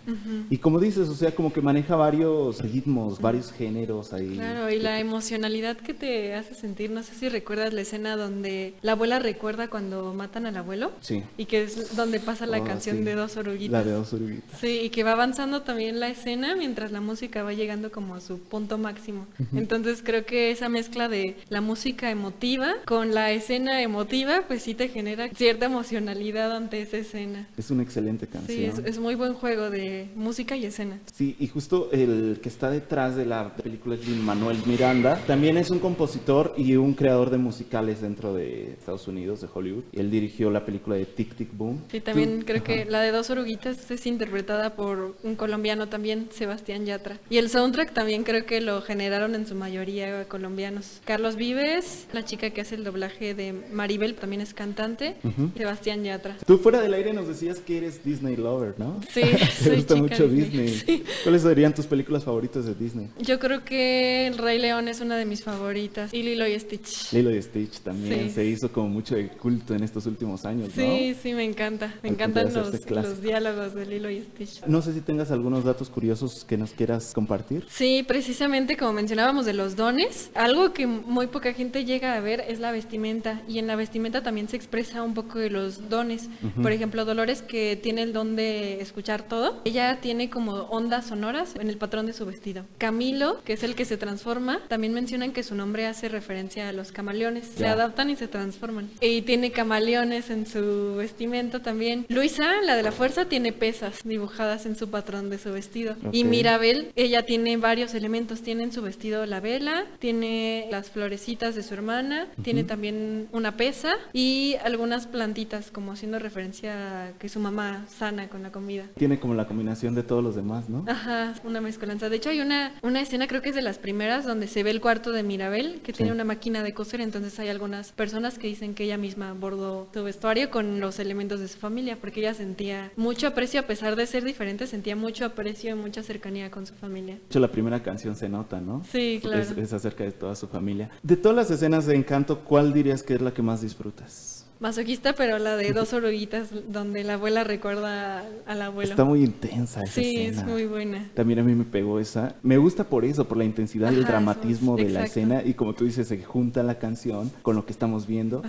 Y 0.49 0.57
como 0.57 0.79
dices, 0.79 1.09
o 1.09 1.15
sea, 1.15 1.33
como 1.33 1.51
que 1.51 1.61
maneja 1.61 1.95
varios 1.95 2.61
ritmos, 2.61 3.19
varios 3.19 3.51
géneros 3.51 4.13
ahí. 4.13 4.35
Claro, 4.35 4.69
y 4.69 4.79
la 4.79 4.99
emocionalidad 4.99 5.77
que 5.77 5.93
te 5.93 6.33
hace 6.35 6.53
sentir, 6.53 6.91
no 6.91 7.03
sé 7.03 7.15
si 7.15 7.29
recuerdas 7.29 7.73
la 7.73 7.81
escena 7.81 8.15
donde 8.15 8.75
la 8.81 8.93
abuela 8.93 9.19
recuerda 9.19 9.69
cuando 9.69 10.13
matan 10.13 10.45
al 10.45 10.57
abuelo. 10.57 10.91
Sí. 11.01 11.23
Y 11.37 11.45
que 11.45 11.63
es 11.63 11.95
donde 11.95 12.19
pasa 12.19 12.45
la 12.45 12.59
oh, 12.59 12.63
canción 12.63 13.03
de 13.03 13.15
dos 13.15 13.37
oruguitas. 13.37 13.71
La 13.71 13.83
de 13.83 13.91
dos 13.91 14.13
oruguitas. 14.13 14.59
Sí, 14.59 14.81
y 14.83 14.89
que 14.89 15.03
va 15.03 15.13
avanzando 15.13 15.62
también 15.63 15.99
la 15.99 16.09
escena 16.09 16.55
mientras 16.55 16.91
la 16.91 17.01
música 17.01 17.43
va 17.43 17.53
llegando 17.53 17.91
como 17.91 18.15
a 18.15 18.21
su 18.21 18.39
punto 18.39 18.77
máximo. 18.77 19.27
Entonces 19.53 20.01
creo 20.03 20.25
que 20.25 20.51
esa 20.51 20.69
mezcla 20.69 21.09
de 21.09 21.35
la 21.49 21.61
música 21.61 22.09
emotiva 22.09 22.75
con 22.85 23.13
la 23.13 23.31
escena 23.31 23.81
emotiva, 23.81 24.43
pues 24.47 24.63
sí 24.63 24.73
te 24.73 24.89
genera 24.89 25.29
cierta 25.29 25.65
emocionalidad 25.65 26.55
ante 26.55 26.81
esa 26.81 26.97
escena. 26.97 27.47
Es 27.57 27.71
una 27.71 27.83
excelente 27.83 28.27
canción. 28.27 28.75
Sí, 28.75 28.81
es, 28.85 28.99
muy 28.99 29.15
buen 29.15 29.33
juego 29.33 29.69
de 29.69 30.07
música 30.15 30.55
y 30.55 30.65
escena. 30.65 30.99
Sí, 31.13 31.35
y 31.39 31.47
justo 31.47 31.89
el 31.91 32.39
que 32.41 32.49
está 32.49 32.69
detrás 32.69 33.15
de 33.15 33.25
la 33.25 33.55
película 33.55 33.95
es 33.95 34.07
Manuel 34.07 34.57
Miranda. 34.65 35.19
También 35.27 35.57
es 35.57 35.69
un 35.69 35.79
compositor 35.79 36.53
y 36.57 36.75
un 36.75 36.93
creador 36.93 37.29
de 37.29 37.37
musicales 37.37 38.01
dentro 38.01 38.33
de 38.33 38.73
Estados 38.73 39.07
Unidos, 39.07 39.41
de 39.41 39.47
Hollywood. 39.53 39.83
Y 39.91 39.99
él 39.99 40.11
dirigió 40.11 40.49
la 40.51 40.65
película 40.65 40.95
de 40.95 41.05
Tic 41.05 41.35
Tic 41.35 41.49
Boom. 41.55 41.81
Sí, 41.91 41.99
también 41.99 42.43
creo 42.45 42.63
que 42.63 42.85
la 42.85 43.01
de 43.01 43.11
Dos 43.11 43.29
Oruguitas 43.29 43.89
es 43.89 44.05
interpretada 44.05 44.75
por 44.75 45.15
un 45.23 45.35
colombiano 45.35 45.52
también, 45.89 46.29
Sebastián 46.31 46.85
Yatra. 46.85 47.19
Y 47.29 47.37
el 47.37 47.49
soundtrack 47.49 47.93
también 47.93 48.23
creo 48.23 48.45
que 48.45 48.59
lo 48.59 48.81
generaron 48.81 49.35
en 49.35 49.45
su 49.45 49.55
mayoría 49.55 50.25
colombianos. 50.25 50.99
Carlos 51.05 51.35
Vives, 51.35 52.07
la 52.11 52.25
chica 52.25 52.49
que 52.49 52.61
hace 52.61 52.75
el 52.75 52.83
doblaje 52.83 53.35
de 53.35 53.53
Maribel, 53.71 54.15
también 54.15 54.41
es 54.41 54.53
cantante, 54.53 55.15
Sebastián 55.55 56.03
Yatra. 56.03 56.37
Tú 56.45 56.57
fuera 56.57 56.81
del 56.81 56.93
aire 56.93 57.13
nos 57.13 57.27
decías 57.27 57.59
que 57.59 57.77
eres 57.77 58.03
Disney 58.03 58.35
lover, 58.35 58.73
¿no? 58.77 58.99
Sí, 59.11 59.21
Te 59.63 59.75
gusta 59.75 59.95
mucho 59.95 60.27
Disney. 60.27 61.02
¿Cuáles 61.23 61.41
serían 61.43 61.73
tus 61.73 61.85
películas 61.85 62.25
favoritas 62.25 62.65
de 62.65 62.75
Disney? 62.75 63.09
Yo 63.19 63.39
creo 63.39 63.63
que 63.63 64.27
El 64.27 64.37
Rey 64.37 64.59
León 64.59 64.89
es 64.89 64.99
una 64.99 65.15
de 65.15 65.25
mis 65.25 65.41
favoritas 65.41 66.13
y 66.13 66.21
Lilo 66.21 66.45
y 66.45 66.59
Stitch. 66.59 67.13
Lilo 67.13 67.31
y 67.31 67.41
Stitch 67.41 67.79
también 67.79 68.29
se 68.29 68.43
hizo 68.43 68.71
como 68.73 68.89
mucho 68.89 69.15
de 69.15 69.29
culto 69.29 69.73
en 69.73 69.83
estos 69.83 70.05
últimos 70.05 70.43
años, 70.43 70.75
¿no? 70.75 70.83
Sí, 70.83 71.15
sí, 71.21 71.33
me 71.33 71.45
encanta. 71.45 71.93
Me 72.03 72.09
encantan 72.09 72.53
los, 72.53 72.89
los 72.89 73.21
diálogos 73.21 73.73
de 73.73 73.85
Lilo 73.85 74.09
y 74.09 74.21
Stitch. 74.21 74.65
No 74.67 74.81
sé 74.81 74.93
si 74.93 74.99
tengas 74.99 75.31
algunos 75.31 75.63
datos 75.63 75.89
curiosos 75.89 76.43
que 76.43 76.57
nos 76.57 76.71
quieras 76.71 77.13
compartir? 77.13 77.65
Sí, 77.69 78.03
precisamente 78.05 78.75
como 78.75 78.91
mencionábamos 78.91 79.45
de 79.45 79.53
los 79.53 79.77
dones, 79.77 80.29
algo 80.33 80.73
que 80.73 80.87
muy 80.87 81.27
poca 81.27 81.53
gente 81.53 81.85
llega 81.85 82.15
a 82.15 82.19
ver 82.19 82.43
es 82.49 82.59
la 82.59 82.73
vestimenta 82.73 83.41
y 83.47 83.59
en 83.59 83.67
la 83.67 83.77
vestimenta 83.77 84.23
también 84.23 84.49
se 84.49 84.57
expresa 84.57 85.03
un 85.03 85.13
poco 85.13 85.39
de 85.39 85.49
los 85.49 85.89
dones. 85.89 86.29
Por 86.61 86.73
ejemplo, 86.73 87.05
Dolores 87.05 87.41
que 87.41 87.79
tiene 87.81 88.01
el 88.01 88.11
don 88.11 88.35
de 88.35 88.81
escuchar 88.81 89.23
todo, 89.23 89.61
ella 89.63 89.99
tiene 90.01 90.29
como 90.29 90.53
ondas 90.63 91.12
sonoras 91.13 91.55
en 91.59 91.69
el 91.69 91.77
patrón 91.77 92.07
de 92.07 92.13
su 92.13 92.25
vestido. 92.25 92.65
Camilo, 92.79 93.39
que 93.43 93.53
es 93.53 93.61
el 93.61 93.75
que 93.75 93.85
se 93.85 93.97
transforma, 93.97 94.61
también 94.67 94.93
mencionan 94.93 95.31
que 95.31 95.43
su 95.43 95.53
nombre 95.53 95.85
hace 95.85 96.09
referencia 96.09 96.69
a 96.69 96.73
los 96.73 96.91
camaleones, 96.91 97.45
se 97.55 97.67
adaptan 97.67 98.09
y 98.09 98.15
se 98.15 98.27
transforman. 98.27 98.89
Y 98.99 99.21
tiene 99.21 99.51
camaleones 99.51 100.31
en 100.31 100.47
su 100.47 100.95
vestimenta 100.97 101.61
también. 101.61 102.07
Luisa, 102.09 102.61
la 102.63 102.75
de 102.75 102.81
la 102.81 102.91
fuerza, 102.91 103.25
tiene 103.25 103.53
pesas 103.53 103.99
dibujadas 104.03 104.65
en 104.65 104.75
su 104.75 104.89
patrón 104.89 105.29
de 105.29 105.37
su 105.37 105.51
vestido. 105.51 105.95
Y 106.11 106.23
Mirabel, 106.23 106.91
ella 106.95 107.27
tiene 107.27 107.57
varios 107.57 107.93
elementos. 107.93 108.41
Tiene 108.41 108.63
en 108.63 108.71
su 108.71 108.81
vestido 108.81 109.27
la 109.27 109.39
vela, 109.39 109.85
tiene 109.99 110.67
las 110.71 110.89
florecitas 110.89 111.53
de 111.53 111.61
su 111.61 111.75
hermana, 111.75 112.27
tiene 112.41 112.63
también 112.63 113.27
una 113.31 113.55
pesa 113.55 113.93
y 114.13 114.55
algunas 114.63 115.05
plantitas, 115.05 115.69
como 115.69 115.91
haciendo 115.91 116.17
referencia 116.17 116.71
a 116.73 117.11
que 117.19 117.29
su 117.29 117.39
mamá 117.39 117.85
sana 117.87 118.29
con 118.29 118.41
la 118.41 118.51
comida. 118.51 118.85
Tiene 118.97 119.19
como 119.19 119.35
la 119.35 119.45
combinación 119.45 119.93
de 119.93 120.01
todos 120.01 120.23
los 120.23 120.35
demás, 120.35 120.69
¿no? 120.69 120.85
Ajá, 120.87 121.02
una 121.43 121.61
mezcolanza. 121.61 122.09
De 122.09 122.17
hecho, 122.17 122.29
hay 122.29 122.41
una, 122.41 122.73
una 122.81 123.01
escena, 123.01 123.27
creo 123.27 123.41
que 123.41 123.49
es 123.49 123.55
de 123.55 123.61
las 123.61 123.77
primeras, 123.77 124.25
donde 124.25 124.47
se 124.47 124.63
ve 124.63 124.71
el 124.71 124.81
cuarto 124.81 125.11
de 125.11 125.23
Mirabel, 125.23 125.81
que 125.83 125.93
tiene 125.93 126.11
una 126.11 126.23
máquina 126.23 126.63
de 126.63 126.73
coser. 126.73 127.01
Entonces, 127.01 127.39
hay 127.39 127.49
algunas 127.49 127.91
personas 127.91 128.37
que 128.37 128.47
dicen 128.47 128.75
que 128.75 128.83
ella 128.83 128.97
misma 128.97 129.33
bordó 129.33 129.89
su 129.93 130.03
vestuario 130.03 130.49
con 130.49 130.79
los 130.79 130.99
elementos 130.99 131.39
de 131.39 131.47
su 131.47 131.57
familia, 131.57 131.97
porque 131.99 132.19
ella 132.19 132.33
sentía 132.33 132.91
mucho 132.95 133.27
aprecio, 133.27 133.59
a 133.59 133.63
pesar 133.63 133.95
de 133.95 134.05
ser 134.07 134.23
diferente, 134.23 134.67
sentía 134.67 134.95
mucho 134.95 135.25
aprecio 135.25 135.71
y 135.71 135.75
mucha 135.75 136.03
cercanía 136.03 136.51
con 136.51 136.65
su 136.65 136.73
familia. 136.73 137.15
De 137.15 137.21
hecho, 137.27 137.39
la 137.39 137.51
primera 137.51 137.81
canción 137.81 138.15
se 138.15 138.29
nota, 138.29 138.59
¿no? 138.59 138.83
Sí, 138.91 139.19
claro. 139.21 139.43
Es, 139.57 139.73
acerca 139.73 140.03
de 140.03 140.11
toda 140.11 140.35
su 140.35 140.47
familia. 140.47 140.89
De 141.01 141.17
todas 141.17 141.35
las 141.35 141.51
escenas 141.51 141.85
de 141.85 141.95
Encanto, 141.95 142.39
¿cuál 142.39 142.73
dirías 142.73 143.03
que 143.03 143.15
es 143.15 143.21
la 143.21 143.33
que 143.33 143.41
más 143.41 143.61
disfrutas? 143.61 144.42
Masoquista, 144.63 145.13
pero 145.13 145.39
la 145.39 145.57
de 145.57 145.73
dos 145.73 145.91
oruguitas 145.91 146.47
donde 146.69 147.03
la 147.03 147.15
abuela 147.15 147.43
recuerda 147.43 148.23
al 148.45 148.61
abuelo. 148.61 148.91
Está 148.91 149.03
muy 149.03 149.21
intensa 149.21 149.83
esa 149.83 149.93
sí, 149.93 150.17
es 150.17 150.43
muy 150.45 150.65
buena. 150.65 151.09
También 151.13 151.39
a 151.39 151.43
mí 151.43 151.53
me 151.53 151.65
pegó 151.65 151.99
esa. 151.99 152.35
Me 152.43 152.57
gusta 152.57 152.85
por 152.85 153.03
eso, 153.03 153.27
por 153.27 153.37
la 153.37 153.43
intensidad 153.43 153.91
y 153.91 153.95
el 153.95 154.05
dramatismo 154.05 154.77
de 154.77 154.89
la 154.89 155.03
escena 155.03 155.43
y 155.43 155.53
como 155.53 155.73
tú 155.73 155.83
dices, 155.83 156.07
se 156.07 156.23
junta 156.23 156.63
la 156.63 156.79
canción 156.79 157.29
con 157.41 157.57
lo 157.57 157.65
que 157.65 157.73
estamos 157.73 158.07
viendo 158.07 158.41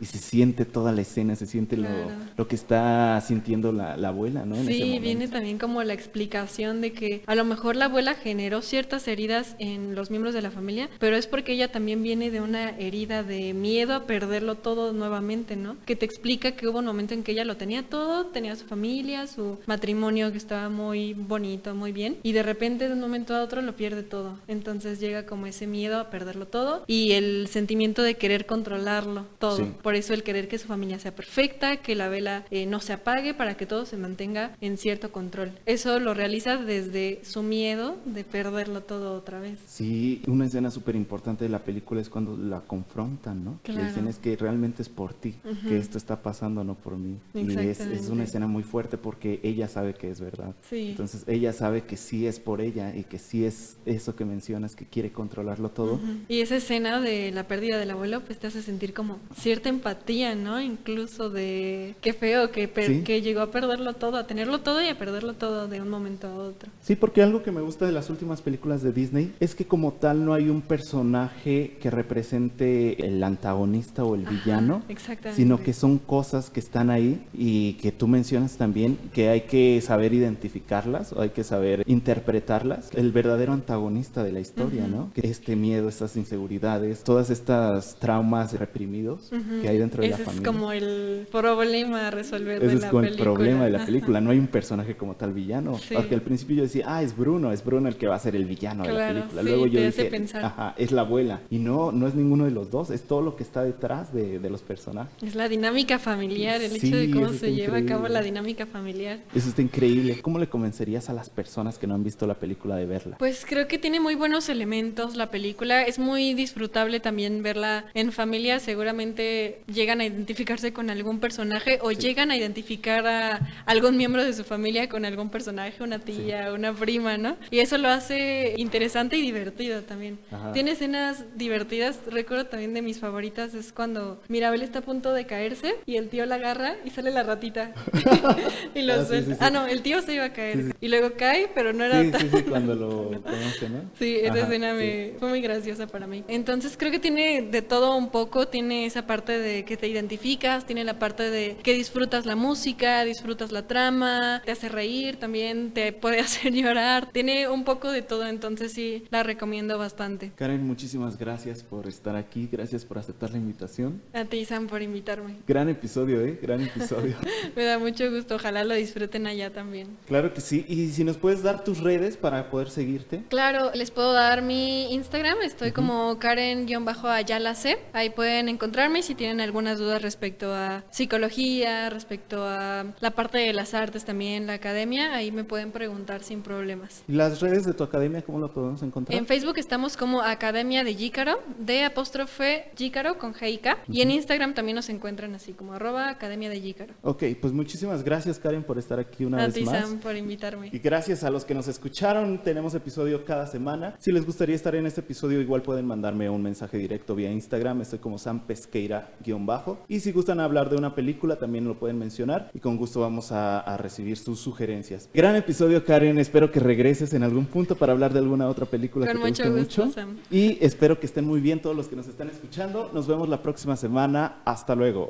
y 0.00 0.06
se 0.06 0.16
siente 0.16 0.64
toda 0.64 0.90
la 0.90 1.02
escena, 1.02 1.36
se 1.36 1.44
siente 1.44 1.76
lo, 1.76 1.88
lo, 2.36 2.48
que 2.48 2.56
está 2.56 3.20
sintiendo 3.20 3.70
la, 3.70 3.92
abuela, 4.08 4.46
¿no? 4.46 4.56
sí, 4.56 4.98
viene 5.00 5.28
también 5.28 5.58
como 5.58 5.82
la 5.82 5.92
explicación 5.92 6.80
de 6.80 6.92
que 6.92 7.22
a 7.26 7.34
lo 7.34 7.44
mejor 7.44 7.76
la 7.76 7.86
abuela 7.86 8.14
generó 8.14 8.62
ciertas 8.62 9.06
heridas 9.06 9.54
en 9.58 9.94
los 9.94 10.08
miembros 10.08 10.32
de 10.32 10.40
la 10.40 10.50
familia, 10.50 10.88
pero 10.98 11.16
es 11.16 11.26
porque 11.26 11.52
ella 11.52 11.70
también 11.70 12.02
viene 12.02 12.30
de 12.30 12.40
una 12.40 12.70
herida 12.70 13.22
de 13.22 13.52
miedo 13.52 13.92
a 13.92 14.06
perderlo 14.06 14.54
todo 14.54 14.94
nuevamente, 14.94 15.57
que 15.86 15.96
te 15.96 16.06
explica 16.06 16.52
que 16.52 16.66
hubo 16.68 16.78
un 16.78 16.84
momento 16.84 17.14
en 17.14 17.22
que 17.22 17.32
ella 17.32 17.44
lo 17.44 17.56
tenía 17.56 17.82
todo, 17.82 18.26
tenía 18.26 18.56
su 18.56 18.64
familia, 18.66 19.26
su 19.26 19.58
matrimonio 19.66 20.30
que 20.32 20.38
estaba 20.38 20.68
muy 20.68 21.14
bonito, 21.14 21.74
muy 21.74 21.92
bien, 21.92 22.18
y 22.22 22.32
de 22.32 22.42
repente 22.42 22.88
de 22.88 22.94
un 22.94 23.00
momento 23.00 23.34
a 23.34 23.42
otro 23.42 23.62
lo 23.62 23.76
pierde 23.76 24.02
todo. 24.02 24.38
Entonces 24.48 25.00
llega 25.00 25.26
como 25.26 25.46
ese 25.46 25.66
miedo 25.66 25.98
a 25.98 26.10
perderlo 26.10 26.46
todo 26.46 26.84
y 26.86 27.12
el 27.12 27.48
sentimiento 27.48 28.02
de 28.02 28.14
querer 28.14 28.46
controlarlo 28.46 29.26
todo. 29.38 29.66
Por 29.82 29.94
eso 29.94 30.14
el 30.14 30.22
querer 30.22 30.48
que 30.48 30.58
su 30.58 30.66
familia 30.66 30.98
sea 30.98 31.14
perfecta, 31.14 31.78
que 31.78 31.94
la 31.94 32.08
vela 32.08 32.44
eh, 32.50 32.66
no 32.66 32.80
se 32.80 32.92
apague 32.92 33.34
para 33.34 33.56
que 33.56 33.66
todo 33.66 33.86
se 33.86 33.96
mantenga 33.96 34.56
en 34.60 34.78
cierto 34.78 35.12
control. 35.12 35.52
Eso 35.66 35.98
lo 36.00 36.14
realiza 36.14 36.56
desde 36.56 37.20
su 37.24 37.42
miedo 37.42 37.96
de 38.04 38.24
perderlo 38.24 38.82
todo 38.82 39.14
otra 39.14 39.40
vez. 39.40 39.58
Sí, 39.66 40.22
una 40.26 40.46
escena 40.46 40.70
súper 40.70 40.96
importante 40.96 41.44
de 41.44 41.50
la 41.50 41.60
película 41.60 42.00
es 42.00 42.08
cuando 42.08 42.36
la 42.36 42.60
confrontan, 42.60 43.44
¿no? 43.44 43.60
La 43.66 43.88
escena 43.88 44.10
es 44.10 44.18
que 44.18 44.36
realmente 44.36 44.82
es 44.82 44.88
por 44.88 45.14
ti 45.14 45.34
que 45.66 45.78
esto 45.78 45.98
está 45.98 46.22
pasando, 46.22 46.64
no 46.64 46.74
por 46.74 46.96
mí. 46.96 47.18
Y 47.34 47.50
es, 47.58 47.80
es, 47.80 48.08
una 48.08 48.24
escena 48.24 48.46
muy 48.46 48.62
fuerte 48.62 48.98
porque 48.98 49.40
ella 49.42 49.68
sabe 49.68 49.94
que 49.94 50.10
es 50.10 50.20
verdad. 50.20 50.54
Entonces 50.70 51.24
ella 51.26 51.52
sabe 51.52 51.82
que 51.82 51.96
sí 51.96 52.26
es 52.26 52.40
por 52.40 52.60
ella 52.60 52.94
y 52.94 53.04
que 53.04 53.18
sí 53.18 53.44
es 53.44 53.76
eso 53.86 54.16
que 54.16 54.24
mencionas, 54.24 54.76
que 54.76 54.84
quiere 54.84 55.12
controlarlo 55.12 55.70
todo. 55.70 56.00
Y 56.28 56.40
esa 56.40 56.56
escena 56.56 57.00
de 57.00 57.30
la 57.32 57.46
pérdida 57.46 57.78
del 57.78 57.90
abuelo, 57.90 58.22
pues 58.24 58.38
te 58.38 58.46
hace 58.46 58.62
sentir 58.62 58.94
como 58.94 59.18
cierta 59.36 59.68
empatía, 59.68 60.34
¿no? 60.34 60.60
Incluso 60.60 61.30
de 61.30 61.94
qué 62.00 62.12
feo 62.12 62.50
que, 62.50 62.70
que 62.70 63.22
llegó 63.22 63.40
a 63.40 63.50
perderlo 63.50 63.94
todo, 63.94 64.16
a 64.16 64.26
tenerlo 64.26 64.60
todo 64.60 64.82
y 64.82 64.88
a 64.88 64.98
perderlo 64.98 65.34
todo 65.34 65.68
de 65.68 65.80
un 65.80 65.88
momento 65.88 66.26
a 66.26 66.34
otro. 66.34 66.70
Sí, 66.82 66.96
porque 66.96 67.22
algo 67.22 67.42
que 67.42 67.52
me 67.52 67.60
gusta 67.60 67.86
de 67.86 67.92
las 67.92 68.10
últimas 68.10 68.42
películas 68.42 68.82
de 68.82 68.92
Disney 68.92 69.34
es 69.40 69.54
que 69.54 69.66
como 69.66 69.92
tal 69.92 70.24
no 70.24 70.34
hay 70.34 70.48
un 70.48 70.62
personaje 70.62 71.76
que 71.80 71.90
represente 71.90 73.06
el 73.06 73.22
antagonista 73.22 74.04
o 74.04 74.14
el 74.14 74.24
villano, 74.24 74.82
exactamente 74.88 75.37
sino 75.38 75.62
que 75.62 75.72
son 75.72 75.98
cosas 75.98 76.50
que 76.50 76.58
están 76.60 76.90
ahí 76.90 77.24
y 77.32 77.74
que 77.74 77.92
tú 77.92 78.08
mencionas 78.08 78.56
también 78.56 78.98
que 79.12 79.28
hay 79.28 79.42
que 79.42 79.80
saber 79.80 80.12
identificarlas 80.12 81.12
o 81.12 81.20
hay 81.20 81.30
que 81.30 81.44
saber 81.44 81.84
interpretarlas. 81.86 82.90
El 82.94 83.12
verdadero 83.12 83.52
antagonista 83.52 84.24
de 84.24 84.32
la 84.32 84.40
historia, 84.40 84.86
¿no? 84.88 85.10
Este 85.14 85.54
miedo, 85.56 85.88
estas 85.88 86.16
inseguridades, 86.16 87.04
todas 87.04 87.30
estas 87.30 87.96
traumas 88.00 88.52
reprimidos 88.58 89.30
que 89.62 89.68
hay 89.68 89.78
dentro 89.78 90.02
de 90.02 90.08
la 90.08 90.16
familia. 90.16 90.32
Ese 90.32 90.40
es 90.42 90.46
como 90.46 90.72
el 90.72 91.28
problema 91.30 92.08
a 92.08 92.10
resolver 92.10 92.56
Ese 92.58 92.66
de 92.66 92.74
es 92.74 92.80
la 92.82 92.90
como 92.90 93.02
película. 93.02 93.22
el 93.30 93.34
problema 93.36 93.64
de 93.64 93.70
la 93.70 93.84
película. 93.86 94.20
No 94.20 94.30
hay 94.30 94.38
un 94.38 94.48
personaje 94.48 94.96
como 94.96 95.14
tal 95.14 95.32
villano. 95.32 95.78
Sí. 95.78 95.94
Porque 95.94 96.14
al 96.14 96.22
principio 96.22 96.56
yo 96.56 96.62
decía, 96.62 96.84
ah, 96.88 97.02
es 97.02 97.16
Bruno, 97.16 97.52
es 97.52 97.64
Bruno 97.64 97.88
el 97.88 97.96
que 97.96 98.08
va 98.08 98.16
a 98.16 98.18
ser 98.18 98.34
el 98.34 98.44
villano 98.44 98.82
de 98.82 98.88
la 98.90 98.94
Claro, 98.96 99.14
película. 99.20 99.42
sí, 99.42 99.48
Luego 99.48 99.66
yo 99.66 99.80
te 99.80 99.86
hace 99.86 100.10
dije, 100.10 100.36
ajá, 100.38 100.74
es 100.76 100.90
la 100.92 101.02
abuela. 101.02 101.40
Y 101.50 101.58
no, 101.58 101.92
no 101.92 102.06
es 102.08 102.14
ninguno 102.14 102.44
de 102.44 102.50
los 102.50 102.70
dos, 102.70 102.90
es 102.90 103.02
todo 103.02 103.22
lo 103.22 103.36
que 103.36 103.42
está 103.44 103.62
detrás 103.62 104.12
de, 104.12 104.38
de 104.38 104.50
los 104.50 104.62
personajes. 104.62 105.17
Es 105.20 105.34
la 105.34 105.48
dinámica 105.48 105.98
familiar, 105.98 106.60
el 106.62 106.78
Sí, 106.78 106.86
hecho 106.86 106.96
de 106.96 107.10
cómo 107.10 107.32
se 107.32 107.52
lleva 107.52 107.78
a 107.78 107.84
cabo 107.84 108.06
la 108.08 108.22
dinámica 108.22 108.66
familiar. 108.66 109.18
Eso 109.34 109.48
está 109.48 109.62
increíble. 109.62 110.20
¿Cómo 110.22 110.38
le 110.38 110.48
convencerías 110.48 111.10
a 111.10 111.12
las 111.12 111.28
personas 111.28 111.78
que 111.78 111.86
no 111.88 111.94
han 111.94 112.04
visto 112.04 112.26
la 112.26 112.34
película 112.34 112.76
de 112.76 112.86
verla? 112.86 113.16
Pues 113.18 113.44
creo 113.46 113.66
que 113.66 113.78
tiene 113.78 113.98
muy 113.98 114.14
buenos 114.14 114.48
elementos 114.48 115.16
la 115.16 115.30
película. 115.30 115.82
Es 115.82 115.98
muy 115.98 116.34
disfrutable 116.34 117.00
también 117.00 117.42
verla 117.42 117.86
en 117.94 118.12
familia. 118.12 118.60
Seguramente 118.60 119.62
llegan 119.66 120.00
a 120.00 120.06
identificarse 120.06 120.72
con 120.72 120.88
algún 120.88 121.18
personaje 121.18 121.80
o 121.82 121.90
llegan 121.90 122.30
a 122.30 122.36
identificar 122.36 123.06
a 123.06 123.48
algún 123.66 123.96
miembro 123.96 124.24
de 124.24 124.32
su 124.32 124.44
familia 124.44 124.88
con 124.88 125.04
algún 125.04 125.30
personaje, 125.30 125.82
una 125.82 125.98
tía, 125.98 126.52
una 126.52 126.72
prima, 126.72 127.18
¿no? 127.18 127.36
Y 127.50 127.58
eso 127.58 127.76
lo 127.76 127.88
hace 127.88 128.54
interesante 128.56 129.16
y 129.16 129.22
divertido 129.22 129.82
también. 129.82 130.20
Ajá. 130.30 130.52
Tiene 130.52 130.72
escenas 130.72 131.24
divertidas. 131.36 131.98
Recuerdo 132.06 132.46
también 132.46 132.72
de 132.72 132.82
mis 132.82 133.00
favoritas 133.00 133.54
es 133.54 133.72
cuando 133.72 134.22
Mirabel 134.28 134.62
está 134.62 134.78
a 134.78 134.82
punto 134.82 135.07
de 135.12 135.26
caerse 135.26 135.74
y 135.86 135.96
el 135.96 136.08
tío 136.08 136.26
la 136.26 136.36
agarra 136.36 136.76
y 136.84 136.90
sale 136.90 137.10
la 137.10 137.22
ratita. 137.22 137.72
y 138.74 138.82
lo 138.82 138.94
Ah, 138.94 139.04
sí, 139.04 139.18
sí, 139.22 139.32
sí. 139.32 139.36
Ah, 139.40 139.50
no, 139.50 139.66
el 139.66 139.82
tío 139.82 140.02
se 140.02 140.14
iba 140.14 140.24
a 140.24 140.32
caer. 140.32 140.74
Y 140.80 140.88
luego 140.88 141.12
cae, 141.16 141.48
pero 141.54 141.72
no 141.72 141.84
era 141.84 142.02
Sí, 142.02 142.10
tan... 142.10 142.20
sí, 142.20 142.28
sí, 142.30 142.42
cuando 142.44 142.74
lo 142.74 143.22
conoce, 143.22 143.68
¿no? 143.68 143.82
Sí, 143.98 144.16
esa 144.16 144.32
Ajá, 144.32 144.42
escena 144.44 144.74
me, 144.74 145.14
fue 145.18 145.28
muy 145.28 145.40
graciosa 145.40 145.86
para 145.86 146.06
mí. 146.06 146.24
Entonces 146.28 146.76
creo 146.76 146.90
que 146.90 146.98
tiene 146.98 147.42
de 147.42 147.62
todo 147.62 147.96
un 147.96 148.10
poco, 148.10 148.48
tiene 148.48 148.86
esa 148.86 149.06
parte 149.06 149.38
de 149.38 149.64
que 149.64 149.76
te 149.76 149.88
identificas, 149.88 150.66
tiene 150.66 150.84
la 150.84 150.98
parte 150.98 151.30
de 151.30 151.56
que 151.62 151.74
disfrutas 151.74 152.26
la 152.26 152.36
música, 152.36 153.04
disfrutas 153.04 153.52
la 153.52 153.66
trama, 153.66 154.42
te 154.44 154.52
hace 154.52 154.68
reír, 154.68 155.16
también 155.16 155.72
te 155.72 155.92
puede 155.92 156.20
hacer 156.28 156.52
llorar, 156.52 157.10
tiene 157.12 157.48
un 157.48 157.64
poco 157.64 157.90
de 157.90 158.02
todo, 158.02 158.26
entonces 158.26 158.72
sí, 158.72 159.04
la 159.10 159.22
recomiendo 159.22 159.78
bastante. 159.78 160.32
Karen, 160.36 160.64
muchísimas 160.66 161.18
gracias 161.18 161.62
por 161.62 161.86
estar 161.86 162.16
aquí, 162.16 162.48
gracias 162.50 162.84
por 162.84 162.98
aceptar 162.98 163.30
la 163.30 163.38
invitación. 163.38 164.00
A 164.12 164.24
ti, 164.24 164.44
Sam, 164.44 164.66
por 164.66 164.82
invitarme. 164.82 164.97
Gran 165.46 165.68
episodio, 165.68 166.20
¿eh? 166.20 166.38
Gran 166.40 166.62
episodio. 166.62 167.16
Me 167.56 167.64
da 167.64 167.78
mucho 167.78 168.10
gusto, 168.10 168.36
ojalá 168.36 168.64
lo 168.64 168.74
disfruten 168.74 169.26
allá 169.26 169.52
también. 169.52 169.96
claro 170.06 170.32
que 170.34 170.40
sí. 170.40 170.64
Y 170.68 170.88
si 170.88 171.04
nos 171.04 171.16
puedes 171.16 171.42
dar 171.42 171.64
tus 171.64 171.80
redes 171.80 172.16
para 172.16 172.50
poder 172.50 172.70
seguirte. 172.70 173.22
Claro, 173.28 173.70
les 173.74 173.90
puedo 173.90 174.12
dar 174.12 174.42
mi 174.42 174.92
Instagram, 174.94 175.38
estoy 175.42 175.72
como 175.72 176.18
Karen-Ayala 176.18 177.54
C. 177.54 177.78
Ahí 177.92 178.10
pueden 178.10 178.48
encontrarme 178.48 179.02
si 179.02 179.14
tienen 179.14 179.40
algunas 179.40 179.78
dudas 179.78 180.02
respecto 180.02 180.52
a 180.54 180.84
psicología, 180.90 181.90
respecto 181.90 182.44
a 182.44 182.86
la 183.00 183.10
parte 183.10 183.38
de 183.38 183.52
las 183.52 183.74
artes 183.74 184.04
también, 184.04 184.46
la 184.46 184.54
academia, 184.54 185.14
ahí 185.14 185.32
me 185.32 185.44
pueden 185.44 185.72
preguntar 185.72 186.22
sin 186.22 186.42
problemas. 186.42 187.02
¿Y 187.08 187.12
las 187.12 187.40
redes 187.40 187.64
de 187.64 187.74
tu 187.74 187.84
academia 187.84 188.22
cómo 188.22 188.38
lo 188.38 188.52
podemos 188.52 188.82
encontrar? 188.82 189.16
En 189.16 189.26
Facebook 189.26 189.58
estamos 189.58 189.96
como 189.96 190.22
Academia 190.22 190.84
de 190.84 190.94
Jícaro, 190.94 191.40
de 191.58 191.84
apóstrofe 191.84 192.70
Jícaro 192.76 193.18
con 193.18 193.34
G 193.34 193.52
y 193.52 193.58
K. 193.58 193.78
Y 193.88 194.02
en 194.02 194.10
Instagram 194.10 194.54
también 194.54 194.76
nos 194.76 194.87
encuentran 194.92 195.34
así 195.34 195.52
como 195.52 195.72
arroba 195.74 196.08
Academia 196.10 196.50
de 196.50 196.60
Jícaro. 196.60 196.94
Ok, 197.02 197.24
pues 197.40 197.52
muchísimas 197.52 198.02
gracias 198.02 198.38
Karen 198.38 198.62
por 198.62 198.78
estar 198.78 198.98
aquí 198.98 199.24
una 199.24 199.42
A 199.42 199.46
vez 199.46 199.54
ti, 199.54 199.64
más. 199.64 199.88
Sam, 199.88 199.98
por 199.98 200.16
invitarme. 200.16 200.70
Y 200.72 200.78
gracias 200.78 201.24
a 201.24 201.30
los 201.30 201.44
que 201.44 201.54
nos 201.54 201.68
escucharon, 201.68 202.42
tenemos 202.42 202.74
episodio 202.74 203.24
cada 203.24 203.46
semana. 203.46 203.94
Si 203.98 204.12
les 204.12 204.24
gustaría 204.24 204.54
estar 204.54 204.74
en 204.74 204.86
este 204.86 205.00
episodio, 205.00 205.40
igual 205.40 205.62
pueden 205.62 205.86
mandarme 205.86 206.28
un 206.30 206.42
mensaje 206.42 206.78
directo 206.78 207.14
vía 207.14 207.30
Instagram. 207.30 207.80
Estoy 207.82 207.98
como 207.98 208.18
Sam 208.18 208.46
Pesqueira-bajo. 208.46 209.84
Y 209.88 210.00
si 210.00 210.12
gustan 210.12 210.40
hablar 210.40 210.70
de 210.70 210.76
una 210.76 210.94
película, 210.94 211.36
también 211.36 211.64
lo 211.64 211.78
pueden 211.78 211.98
mencionar. 211.98 212.50
Y 212.54 212.60
con 212.60 212.76
gusto 212.76 213.00
vamos 213.00 213.32
a, 213.32 213.60
a 213.60 213.76
recibir 213.76 214.16
sus 214.16 214.40
sugerencias. 214.40 215.08
Gran 215.12 215.36
episodio, 215.36 215.84
Karen. 215.84 216.18
Espero 216.18 216.50
que 216.50 216.60
regreses 216.60 217.12
en 217.14 217.22
algún 217.22 217.46
punto 217.46 217.76
para 217.76 217.92
hablar 217.92 218.12
de 218.12 218.18
alguna 218.20 218.48
otra 218.48 218.66
película 218.66 219.06
Con 219.06 219.16
que 219.16 219.22
te 219.22 219.28
guste 219.28 219.50
gusto, 219.50 219.84
mucho. 219.86 219.94
Sam. 219.94 220.16
Y 220.30 220.58
espero 220.64 220.98
que 221.00 221.06
estén 221.06 221.24
muy 221.24 221.40
bien 221.40 221.60
todos 221.60 221.76
los 221.76 221.88
que 221.88 221.96
nos 221.96 222.08
están 222.08 222.28
escuchando. 222.28 222.90
Nos 222.92 223.06
vemos 223.06 223.28
la 223.28 223.42
próxima 223.42 223.76
semana. 223.76 224.42
Hasta 224.44 224.74
luego. 224.78 225.06